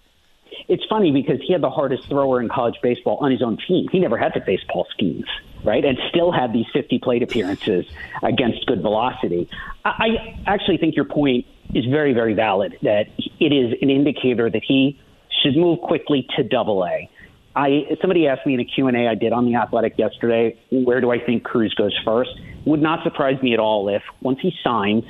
[0.68, 3.88] It's funny because he had the hardest thrower in college baseball on his own team.
[3.92, 5.28] He never had to face Paul Skenes,
[5.64, 5.86] right?
[5.86, 7.86] And still had these 50 plate appearances
[8.24, 9.48] against good velocity.
[9.86, 13.06] I actually think your point is very, very valid that
[13.40, 15.00] it is an indicator that he
[15.42, 17.10] should move quickly to double A.
[17.56, 21.12] I, somebody asked me in a Q&A I did on The Athletic yesterday, where do
[21.12, 22.30] I think Crews goes first?
[22.66, 25.04] Would not surprise me at all if once he signs,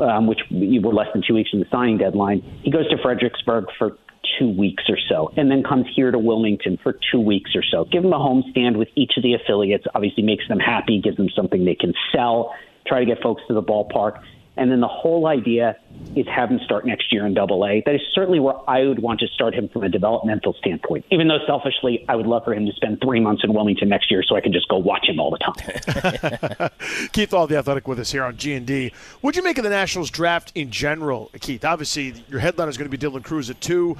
[0.00, 3.66] um, which we're less than two weeks from the signing deadline, he goes to Fredericksburg
[3.78, 3.96] for
[4.38, 7.84] two weeks or so, and then comes here to Wilmington for two weeks or so.
[7.84, 9.84] Give them a home stand with each of the affiliates.
[9.94, 12.54] Obviously, makes them happy, gives them something they can sell.
[12.86, 14.20] Try to get folks to the ballpark.
[14.56, 15.78] And then the whole idea
[16.14, 17.82] is have him start next year in double A.
[17.86, 21.06] That is certainly where I would want to start him from a developmental standpoint.
[21.10, 24.10] Even though selfishly, I would love for him to spend three months in Wilmington next
[24.10, 26.70] year so I can just go watch him all the time.
[27.12, 28.92] Keith All the Athletic with us here on G&D.
[29.22, 31.64] What'd you make of the Nationals draft in general, Keith?
[31.64, 33.96] Obviously, your headline is going to be Dylan Crews at two.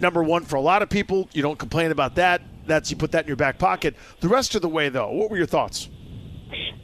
[0.00, 1.28] Number one for a lot of people.
[1.32, 2.40] You don't complain about that.
[2.66, 3.94] That's you put that in your back pocket.
[4.20, 5.88] The rest of the way, though, what were your thoughts?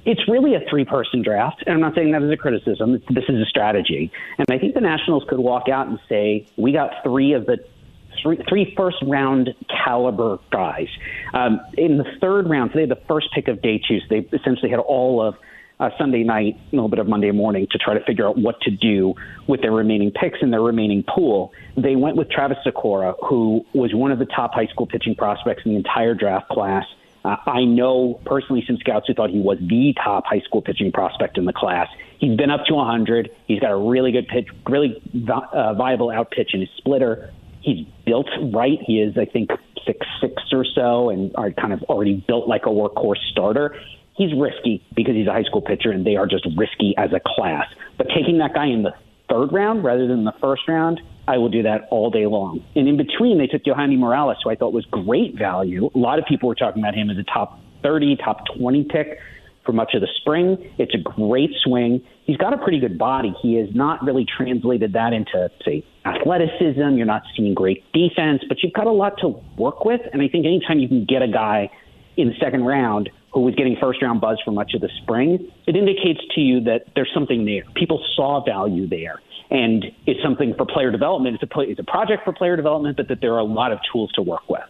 [0.05, 1.63] It's really a three person draft.
[1.67, 2.93] And I'm not saying that as a criticism.
[3.11, 4.11] This is a strategy.
[4.39, 7.59] And I think the Nationals could walk out and say, we got three of the
[8.23, 9.51] three, three first round
[9.85, 10.89] caliber guys.
[11.35, 14.01] Um, in the third round, so they had the first pick of day two.
[14.01, 15.37] So they essentially had all of
[15.81, 18.61] uh, Sunday night, a little bit of Monday morning to try to figure out what
[18.63, 19.15] to do
[19.47, 21.53] with their remaining picks in their remaining pool.
[21.77, 25.63] They went with Travis Sykora, who was one of the top high school pitching prospects
[25.65, 26.85] in the entire draft class.
[27.29, 30.91] Uh, I know personally some scouts who thought he was the top high school pitching
[30.93, 31.89] prospect in the class.
[32.19, 33.31] He's been up to 100.
[33.47, 34.97] He's got a really good pitch, really
[35.31, 37.31] uh, viable out pitch in his splitter.
[37.61, 38.79] He's built right.
[38.87, 39.51] He is, I think,
[39.87, 43.77] six six or so, and are kind of already built like a workhorse starter.
[44.17, 47.21] He's risky because he's a high school pitcher, and they are just risky as a
[47.25, 47.67] class.
[47.99, 48.95] But taking that guy in the
[49.29, 52.65] third round rather than the first round, I will do that all day long.
[52.75, 55.91] And in between, they took Yohandy Morales, who I thought was great value.
[55.95, 59.19] A lot of people were talking about him as a top 30, top 20 pick
[59.67, 60.57] for much of the spring.
[60.79, 62.03] It's a great swing.
[62.25, 63.35] He's got a pretty good body.
[63.43, 66.97] He has not really translated that into, say, athleticism.
[66.97, 70.01] You're not seeing great defense, but you've got a lot to work with.
[70.11, 71.71] And I think anytime you can get a guy
[72.17, 75.47] in the second round who was getting first round buzz for much of the spring,
[75.67, 77.65] it indicates to you that there's something there.
[77.77, 79.21] People saw value there.
[79.51, 81.39] And it's something for player development.
[81.41, 83.79] It's a, it's a project for player development, but that there are a lot of
[83.91, 84.61] tools to work with.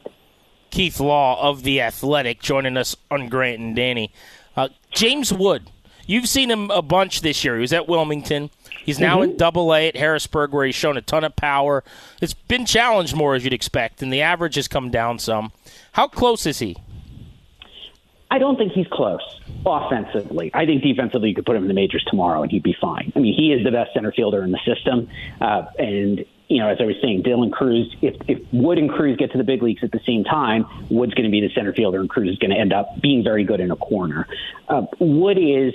[0.70, 4.12] Keith Law of The Athletic joining us on Grant and Danny.
[4.56, 5.70] Uh, James Wood,
[6.06, 7.56] you've seen him a bunch this year.
[7.56, 8.50] He was at Wilmington.
[8.84, 9.32] He's now mm-hmm.
[9.32, 11.82] at Double A at Harrisburg, where he's shown a ton of power.
[12.20, 15.52] It's been challenged more as you'd expect, and the average has come down some.
[15.92, 16.76] How close is he?
[18.30, 20.50] I don't think he's close offensively.
[20.54, 23.12] I think defensively, you could put him in the majors tomorrow and he'd be fine.
[23.14, 25.08] I mean, he is the best center fielder in the system.
[25.40, 29.16] Uh, and, you know, as I was saying, Dylan Crews, if, if Wood and Crews
[29.16, 31.72] get to the big leagues at the same time, Wood's going to be the center
[31.72, 34.26] fielder and Crews is going to end up being very good in a corner.
[34.68, 35.74] Uh, Wood is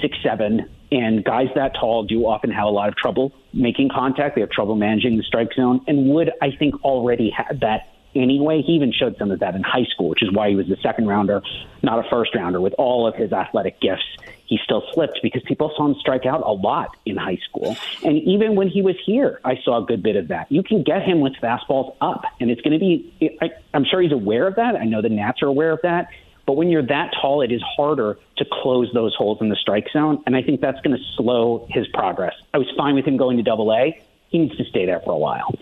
[0.00, 4.34] six seven, and guys that tall do often have a lot of trouble making contact.
[4.34, 5.84] They have trouble managing the strike zone.
[5.86, 8.62] And Wood, I think, already had that anyway.
[8.62, 10.76] He even showed some of that in high school, which is why he was the
[10.82, 11.42] second rounder,
[11.82, 12.60] not a first rounder.
[12.60, 14.04] With all of his athletic gifts,
[14.46, 17.76] he still slipped because people saw him strike out a lot in high school.
[18.04, 20.50] And even when he was here, I saw a good bit of that.
[20.50, 24.00] You can get him with fastballs up, and it's going to be, I, I'm sure
[24.00, 24.76] he's aware of that.
[24.76, 26.08] I know the Nats are aware of that.
[26.46, 29.88] But when you're that tall, it is harder to close those holes in the strike
[29.92, 30.22] zone.
[30.26, 32.34] And I think that's going to slow his progress.
[32.52, 33.98] I was fine with him going to double A.
[34.28, 35.58] He needs to stay there for a while.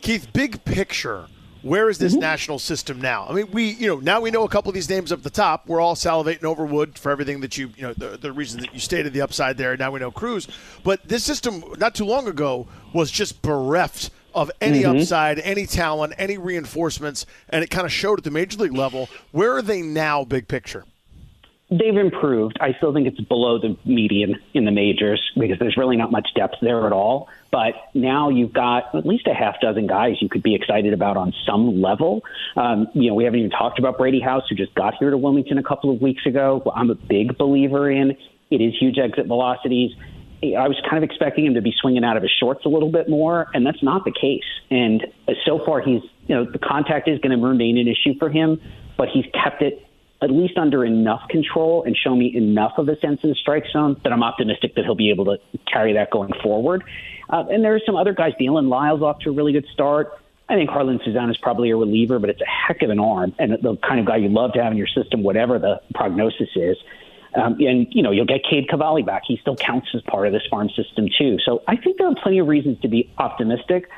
[0.00, 1.26] Keith, big picture
[1.62, 2.20] where is this mm-hmm.
[2.20, 3.26] national system now?
[3.28, 5.30] I mean, we, you know, now we know a couple of these names up the
[5.30, 5.66] top.
[5.66, 8.72] We're all salivating over Wood for everything that you, you know, the, the reason that
[8.72, 9.76] you stated the upside there.
[9.76, 10.48] Now we know Crews,
[10.82, 14.98] But this system, not too long ago, was just bereft of any mm-hmm.
[14.98, 19.08] upside, any talent, any reinforcements, and it kind of showed at the major league level.
[19.32, 20.84] Where are they now, big picture?
[21.70, 22.56] They've improved.
[22.60, 26.28] I still think it's below the median in the majors because there's really not much
[26.34, 27.28] depth there at all.
[27.50, 31.16] But now you've got at least a half dozen guys you could be excited about
[31.16, 32.22] on some level.
[32.56, 35.18] Um, you know, we haven't even talked about Brady House, who just got here to
[35.18, 36.62] Wilmington a couple of weeks ago.
[36.74, 38.16] I'm a big believer in.
[38.50, 39.92] It is huge exit velocities.
[40.42, 42.90] I was kind of expecting him to be swinging out of his shorts a little
[42.90, 44.44] bit more, and that's not the case.
[44.70, 45.06] And
[45.44, 48.60] so far, he's you know the contact is going to remain an issue for him,
[48.96, 49.86] but he's kept it
[50.22, 53.64] at least under enough control and show me enough of a sense of the strike
[53.72, 55.38] zone that I'm optimistic that he'll be able to
[55.70, 56.84] carry that going forward.
[57.30, 58.32] Uh, and there are some other guys.
[58.40, 60.18] Dylan Lile's off to a really good start.
[60.48, 63.32] I think Jarlin Susana is probably a reliever, but it's a heck of an arm
[63.38, 66.48] and the kind of guy you love to have in your system, whatever the prognosis
[66.56, 66.76] is.
[67.36, 69.22] Um, and you know you'll get Cade Cavalli back.
[69.24, 71.38] He still counts as part of this farm system too.
[71.44, 73.88] So I think there are plenty of reasons to be optimistic,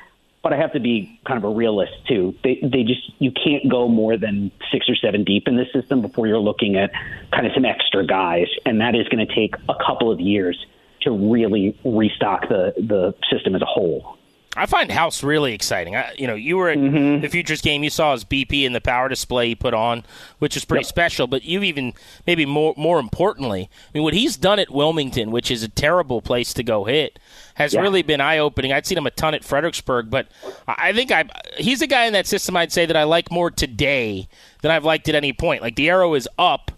[0.43, 2.35] but I have to be kind of a realist too.
[2.45, 6.03] They they just you can't go more than six or seven deep in this system
[6.03, 6.93] before you're looking at
[7.33, 10.67] kind of some extra guys, and that is going to take a couple of years
[11.05, 14.19] to really restock the the system as a whole.
[14.55, 15.97] I find House really exciting.
[15.97, 17.23] I, you know, you were at mm-hmm.
[17.23, 17.83] the Futures game.
[17.83, 20.05] You saw his BP and the power display he put on,
[20.41, 20.89] which is pretty yep.
[20.89, 21.27] special.
[21.27, 21.95] But you even
[22.27, 26.21] maybe more more importantly, I mean, what he's done at Wilmington, which is a terrible
[26.21, 27.19] place to go hit,
[27.55, 27.81] has yeah.
[27.81, 28.75] really been eye opening.
[28.75, 30.29] I'd seen him a ton at Fredericksburg, but
[30.69, 31.25] I think I
[31.57, 32.55] he's a guy in that system.
[32.55, 34.29] I'd say that I like more today
[34.61, 35.63] than I've liked at any point.
[35.63, 36.71] Like the arrow is up.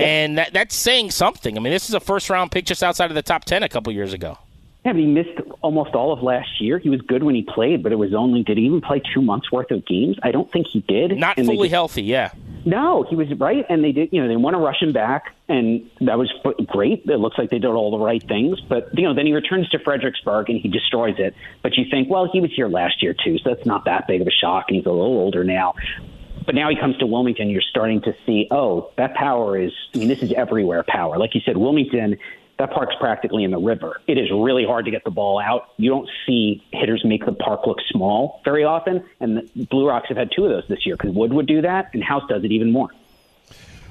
[0.00, 1.56] And that, that's saying something.
[1.56, 3.68] I mean, this is a first round pick just outside of the top 10 a
[3.68, 4.38] couple years ago.
[4.84, 6.78] Yeah, but he missed almost all of last year.
[6.78, 9.20] He was good when he played, but it was only did he even play two
[9.20, 10.18] months worth of games?
[10.22, 11.18] I don't think he did.
[11.18, 12.32] Not and fully healthy, yeah.
[12.64, 14.10] No, he was right, and they did.
[14.12, 16.32] You know, they want to rush him back, and that was
[16.66, 17.04] great.
[17.06, 19.68] It looks like they did all the right things, but you know, then he returns
[19.70, 21.34] to Fredericksburg and he destroys it.
[21.62, 24.22] But you think, well, he was here last year too, so that's not that big
[24.22, 25.74] of a shock, and he's a little older now.
[26.50, 29.98] But now he comes to Wilmington, you're starting to see, oh, that power is, I
[29.98, 31.16] mean, this is everywhere power.
[31.16, 32.18] Like you said, Wilmington
[32.58, 34.00] that park's practically in the river.
[34.08, 35.68] It is really hard to get the ball out.
[35.76, 40.08] You don't see hitters make the park look small very often, and the Blue Rocks
[40.08, 42.42] have had two of those this year because Wood would do that, and House does
[42.42, 42.90] it even more.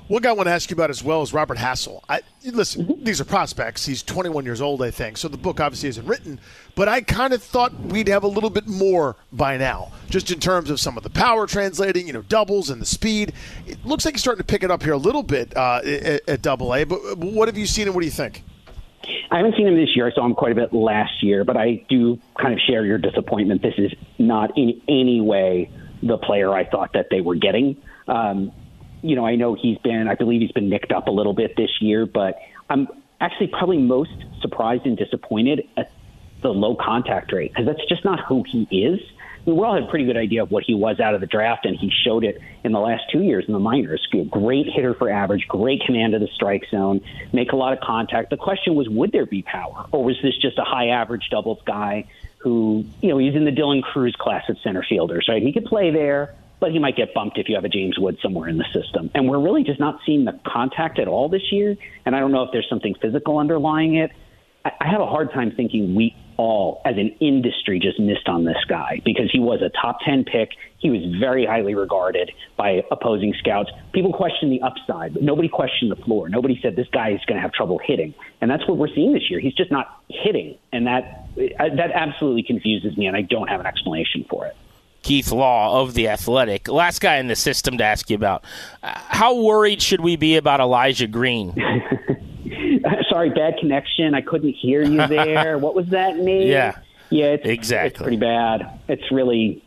[0.10, 2.02] One guy I want to ask you about as well is Robert Hassell.
[2.10, 3.04] I, listen, mm-hmm.
[3.04, 3.86] these are prospects.
[3.86, 5.18] He's 21 years old, I think.
[5.18, 6.40] So the book obviously isn't written,
[6.74, 10.40] but I kind of thought we'd have a little bit more by now, just in
[10.40, 13.34] terms of some of the power translating, you know, doubles and the speed.
[13.68, 15.82] It looks like he's starting to pick it up here a little bit uh,
[16.28, 16.86] at, Double A.
[16.86, 18.44] But what have you seen and what do you think?
[19.30, 20.08] I haven't seen him this year.
[20.08, 22.98] I saw him quite a bit last year, but I do kind of share your
[22.98, 23.62] disappointment.
[23.62, 25.70] This is not in any way
[26.02, 27.78] the player I thought that they were getting.
[28.08, 28.52] Um,
[29.02, 31.56] you know, I know he's been, I believe he's been nicked up a little bit
[31.56, 32.40] this year, but
[32.70, 32.88] I'm
[33.22, 35.92] actually probably most surprised and disappointed at
[36.42, 39.00] the low contact rate because that's just not who he is
[39.46, 41.66] we all had a pretty good idea of what he was out of the draft,
[41.66, 44.06] and he showed it in the last two years in the minors.
[44.30, 47.02] Great hitter for average, great command of the strike zone,
[47.34, 48.30] make a lot of contact.
[48.30, 51.60] The question was, would there be power, or was this just a high average doubles
[51.66, 52.06] guy
[52.40, 55.42] who, you know, he's in the Dylan Crews class of center fielders, right?
[55.42, 58.18] He could play there, but he might get bumped if you have a James Wood
[58.22, 59.10] somewhere in the system.
[59.14, 61.76] And we're really just not seeing the contact at all this year.
[62.06, 64.12] And I don't know if there's something physical underlying it.
[64.66, 68.46] I I have a hard time thinking we all, as an industry, just missed on
[68.46, 70.52] this guy because he was a top 10 pick.
[70.78, 73.70] He was very highly regarded by opposing scouts.
[73.92, 76.30] People questioned the upside, but nobody questioned the floor.
[76.30, 78.14] Nobody said this guy is going to have trouble hitting.
[78.40, 79.42] And that's what we're seeing this year.
[79.42, 80.58] He's just not hitting.
[80.72, 84.56] And that, uh, that absolutely confuses me, and I don't have an explanation for it.
[85.02, 86.68] Keith Law of The Athletic.
[86.68, 88.44] Last guy in the system to ask you about.
[88.82, 91.54] How worried should we be about Elijah Green?
[93.10, 94.14] Sorry, bad connection.
[94.14, 95.58] I couldn't hear you there.
[95.60, 96.48] what was that name?
[96.48, 96.78] Yeah.
[97.10, 97.88] Yeah, it's, exactly.
[97.90, 98.80] it's pretty bad.
[98.88, 99.64] It's really,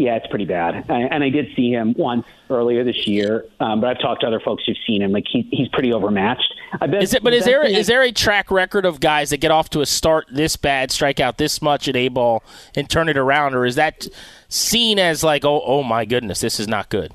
[0.00, 0.86] yeah, it's pretty bad.
[0.88, 4.26] I, and I did see him once earlier this year, um, but I've talked to
[4.26, 5.12] other folks who've seen him.
[5.12, 6.54] Like he, he's pretty overmatched.
[6.80, 7.02] I bet.
[7.02, 7.22] Is it?
[7.22, 9.86] But is there is there a track record of guys that get off to a
[9.86, 12.42] start this bad, strike out this much at a ball,
[12.74, 14.08] and turn it around, or is that
[14.48, 17.12] seen as like, oh, oh my goodness, this is not good?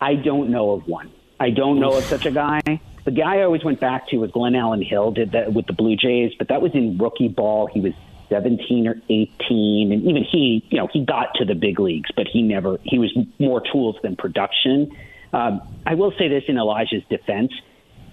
[0.00, 1.10] I don't know of one.
[1.40, 2.60] I don't know of such a guy.
[3.04, 5.96] The guy I always went back to was Glenallen Hill, did that with the Blue
[5.96, 7.66] Jays, but that was in rookie ball.
[7.66, 7.94] He was
[8.32, 12.26] 17 or 18, and even he, you know, he got to the big leagues, but
[12.26, 14.96] he never, he was more tools than production.
[15.32, 17.52] Um, I will say this in Elijah's defense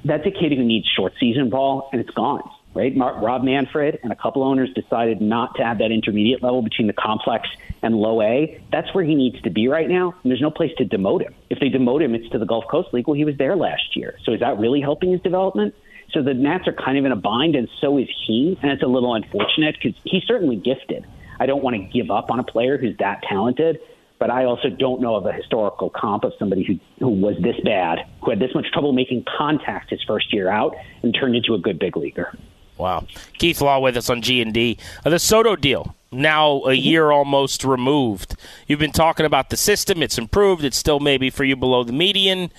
[0.06, 2.96] that's a kid who needs short season ball, and it's gone right?
[2.96, 6.88] Mark, Rob Manfred and a couple owners decided not to have that intermediate level between
[6.88, 7.50] the complex
[7.82, 8.62] and low A.
[8.72, 10.14] That's where he needs to be right now.
[10.24, 11.34] And there's no place to demote him.
[11.50, 13.08] If they demote him, it's to the Gulf Coast League.
[13.08, 14.18] Well, he was there last year.
[14.24, 15.74] So is that really helping his development?
[16.12, 18.58] So the Nats are kind of in a bind, and so is he.
[18.62, 21.06] And it's a little unfortunate because he's certainly gifted.
[21.40, 23.80] I don't want to give up on a player who's that talented,
[24.18, 27.56] but I also don't know of a historical comp of somebody who, who was this
[27.64, 31.54] bad, who had this much trouble making contact his first year out and turned into
[31.54, 32.38] a good big leaguer.
[32.78, 33.06] Wow.
[33.38, 34.78] Keith Law with us on G&D.
[35.06, 36.88] Uh, the Soto deal, now a mm-hmm.
[36.88, 38.36] year almost removed.
[38.68, 40.02] You've been talking about the system.
[40.02, 40.64] It's improved.
[40.64, 42.52] It's still maybe for you below the median.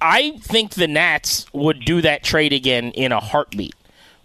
[0.00, 3.74] I think the Nats would do that trade again in a heartbeat.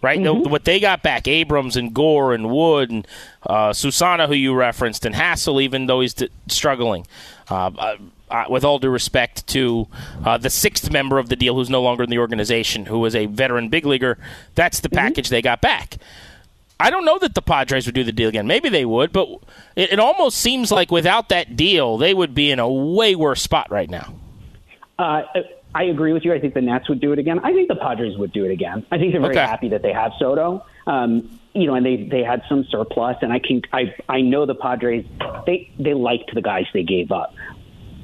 [0.02, 0.20] right?
[0.20, 0.44] Mm-hmm.
[0.44, 3.08] The, what they got back, Abrams and Gore and Wood and
[3.46, 7.08] uh, Susana, who you referenced, and Hassell, even though he's t- struggling.
[7.50, 7.98] Uh, uh,
[8.30, 9.88] uh, with all due respect to
[10.26, 13.16] uh, the sixth member of the deal who's no longer in the organization, who was
[13.16, 14.18] a veteran big leaguer,
[14.56, 14.98] that's the mm-hmm.
[14.98, 15.36] package mm-hmm.
[15.36, 15.98] they got back.
[16.80, 18.48] I don't know that the Padres would do the deal again.
[18.48, 19.30] Maybe they would, but
[19.76, 23.42] it, it, almost seems like without that deal, they would be in a way worse
[23.42, 24.16] spot right now.
[24.98, 25.24] Uh,
[25.76, 26.34] I agree with you.
[26.34, 27.40] I think the Nats would do it again.
[27.40, 28.86] I think the Padres would do it again.
[28.92, 29.46] I think they're very okay.
[29.46, 30.66] happy that they have Soto.
[30.86, 34.46] Um, you know, and they they had some surplus, and I can I I know
[34.46, 35.06] the Padres
[35.46, 37.34] they they liked the guys they gave up,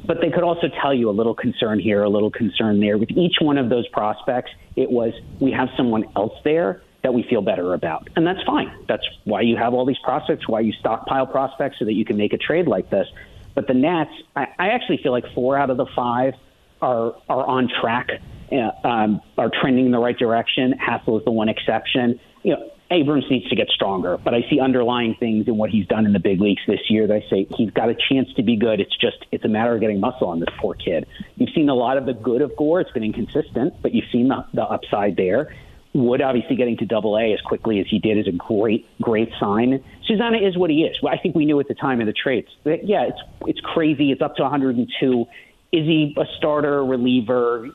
[0.05, 2.97] but they could also tell you a little concern here, a little concern there.
[2.97, 7.23] With each one of those prospects, it was we have someone else there that we
[7.23, 8.71] feel better about, and that's fine.
[8.87, 12.17] That's why you have all these prospects, why you stockpile prospects so that you can
[12.17, 13.07] make a trade like this.
[13.55, 16.33] But the Nats, I, I actually feel like four out of the five
[16.81, 18.09] are are on track,
[18.51, 20.73] uh, um, are trending in the right direction.
[20.73, 22.19] Hassell is the one exception.
[22.43, 25.85] You know, Abrams needs to get stronger, but I see underlying things in what he's
[25.85, 28.43] done in the big leagues this year that I say he's got a chance to
[28.43, 28.79] be good.
[28.79, 31.05] It's just it's a matter of getting muscle on this poor kid.
[31.35, 32.81] You've seen a lot of the good of Gore.
[32.81, 35.53] It's been inconsistent, but you've seen the, the upside there.
[35.93, 39.29] Wood obviously getting to double A as quickly as he did is a great, great
[39.39, 39.83] sign.
[40.05, 40.95] Susana is what he is.
[41.07, 44.11] I think we knew at the time of the trades that, yeah, it's, it's crazy.
[44.11, 45.25] It's up to 102
[45.71, 47.69] is he a starter, reliever?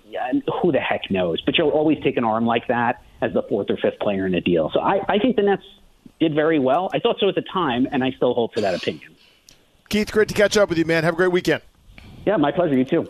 [0.62, 1.40] Who the heck knows?
[1.42, 4.34] But you'll always take an arm like that as the fourth or fifth player in
[4.34, 4.70] a deal.
[4.74, 5.62] So I, I think the Nets
[6.20, 6.90] did very well.
[6.92, 9.14] I thought so at the time, and I still hold to that opinion.
[9.88, 11.04] Keith, great to catch up with you, man.
[11.04, 11.62] Have a great weekend.
[12.26, 12.76] Yeah, my pleasure.
[12.76, 13.08] You too.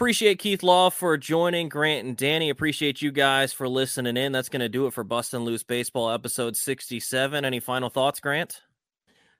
[0.00, 2.48] Appreciate Keith Law for joining Grant and Danny.
[2.48, 4.32] Appreciate you guys for listening in.
[4.32, 7.44] That's going to do it for Bustin' Loose Baseball episode 67.
[7.44, 8.62] Any final thoughts, Grant?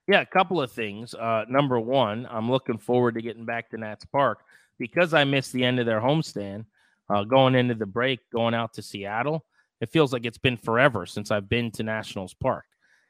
[0.08, 1.14] Yeah, a couple of things.
[1.14, 4.40] Uh, number one, I'm looking forward to getting back to Nats Park
[4.78, 6.64] because I missed the end of their homestand.
[7.08, 9.44] Uh, going into the break, going out to Seattle,
[9.80, 12.64] it feels like it's been forever since I've been to Nationals Park.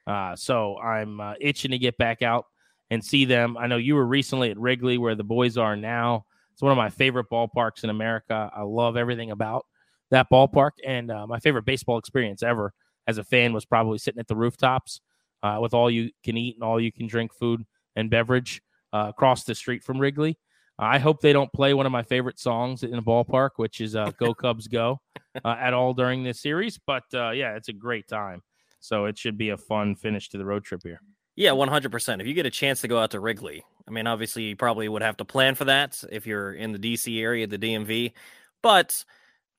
[0.06, 2.46] Uh, so I'm uh, itching to get back out
[2.90, 3.56] and see them.
[3.56, 6.24] I know you were recently at Wrigley, where the boys are now.
[6.52, 8.50] It's one of my favorite ballparks in America.
[8.54, 9.66] I love everything about
[10.10, 12.72] that ballpark, and uh, my favorite baseball experience ever
[13.06, 15.00] as a fan was probably sitting at the rooftops
[15.42, 17.64] uh, with all you can eat and all you can drink food
[17.96, 18.62] and beverage
[18.92, 20.38] uh, across the street from Wrigley.
[20.78, 23.94] I hope they don't play one of my favorite songs in the ballpark, which is
[23.94, 25.00] uh, "Go Cubs Go,"
[25.44, 26.78] uh, at all during this series.
[26.78, 28.42] But uh, yeah, it's a great time,
[28.80, 31.02] so it should be a fun finish to the road trip here.
[31.36, 32.22] Yeah, one hundred percent.
[32.22, 34.88] If you get a chance to go out to Wrigley, I mean, obviously you probably
[34.88, 38.12] would have to plan for that if you're in the DC area, the DMV,
[38.62, 39.04] but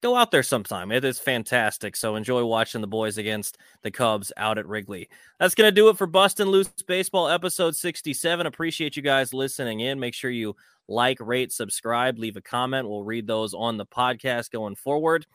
[0.01, 0.91] go out there sometime.
[0.91, 1.95] It is fantastic.
[1.95, 5.09] So enjoy watching the boys against the Cubs out at Wrigley.
[5.39, 8.45] That's going to do it for Bustin' Loose Baseball episode 67.
[8.45, 9.99] Appreciate you guys listening in.
[9.99, 10.55] Make sure you
[10.87, 12.89] like, rate, subscribe, leave a comment.
[12.89, 15.25] We'll read those on the podcast going forward.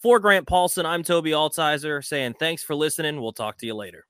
[0.00, 3.20] For Grant Paulsen, I'm Tobi Altizer saying thanks for listening.
[3.20, 4.04] We'll talk to you later.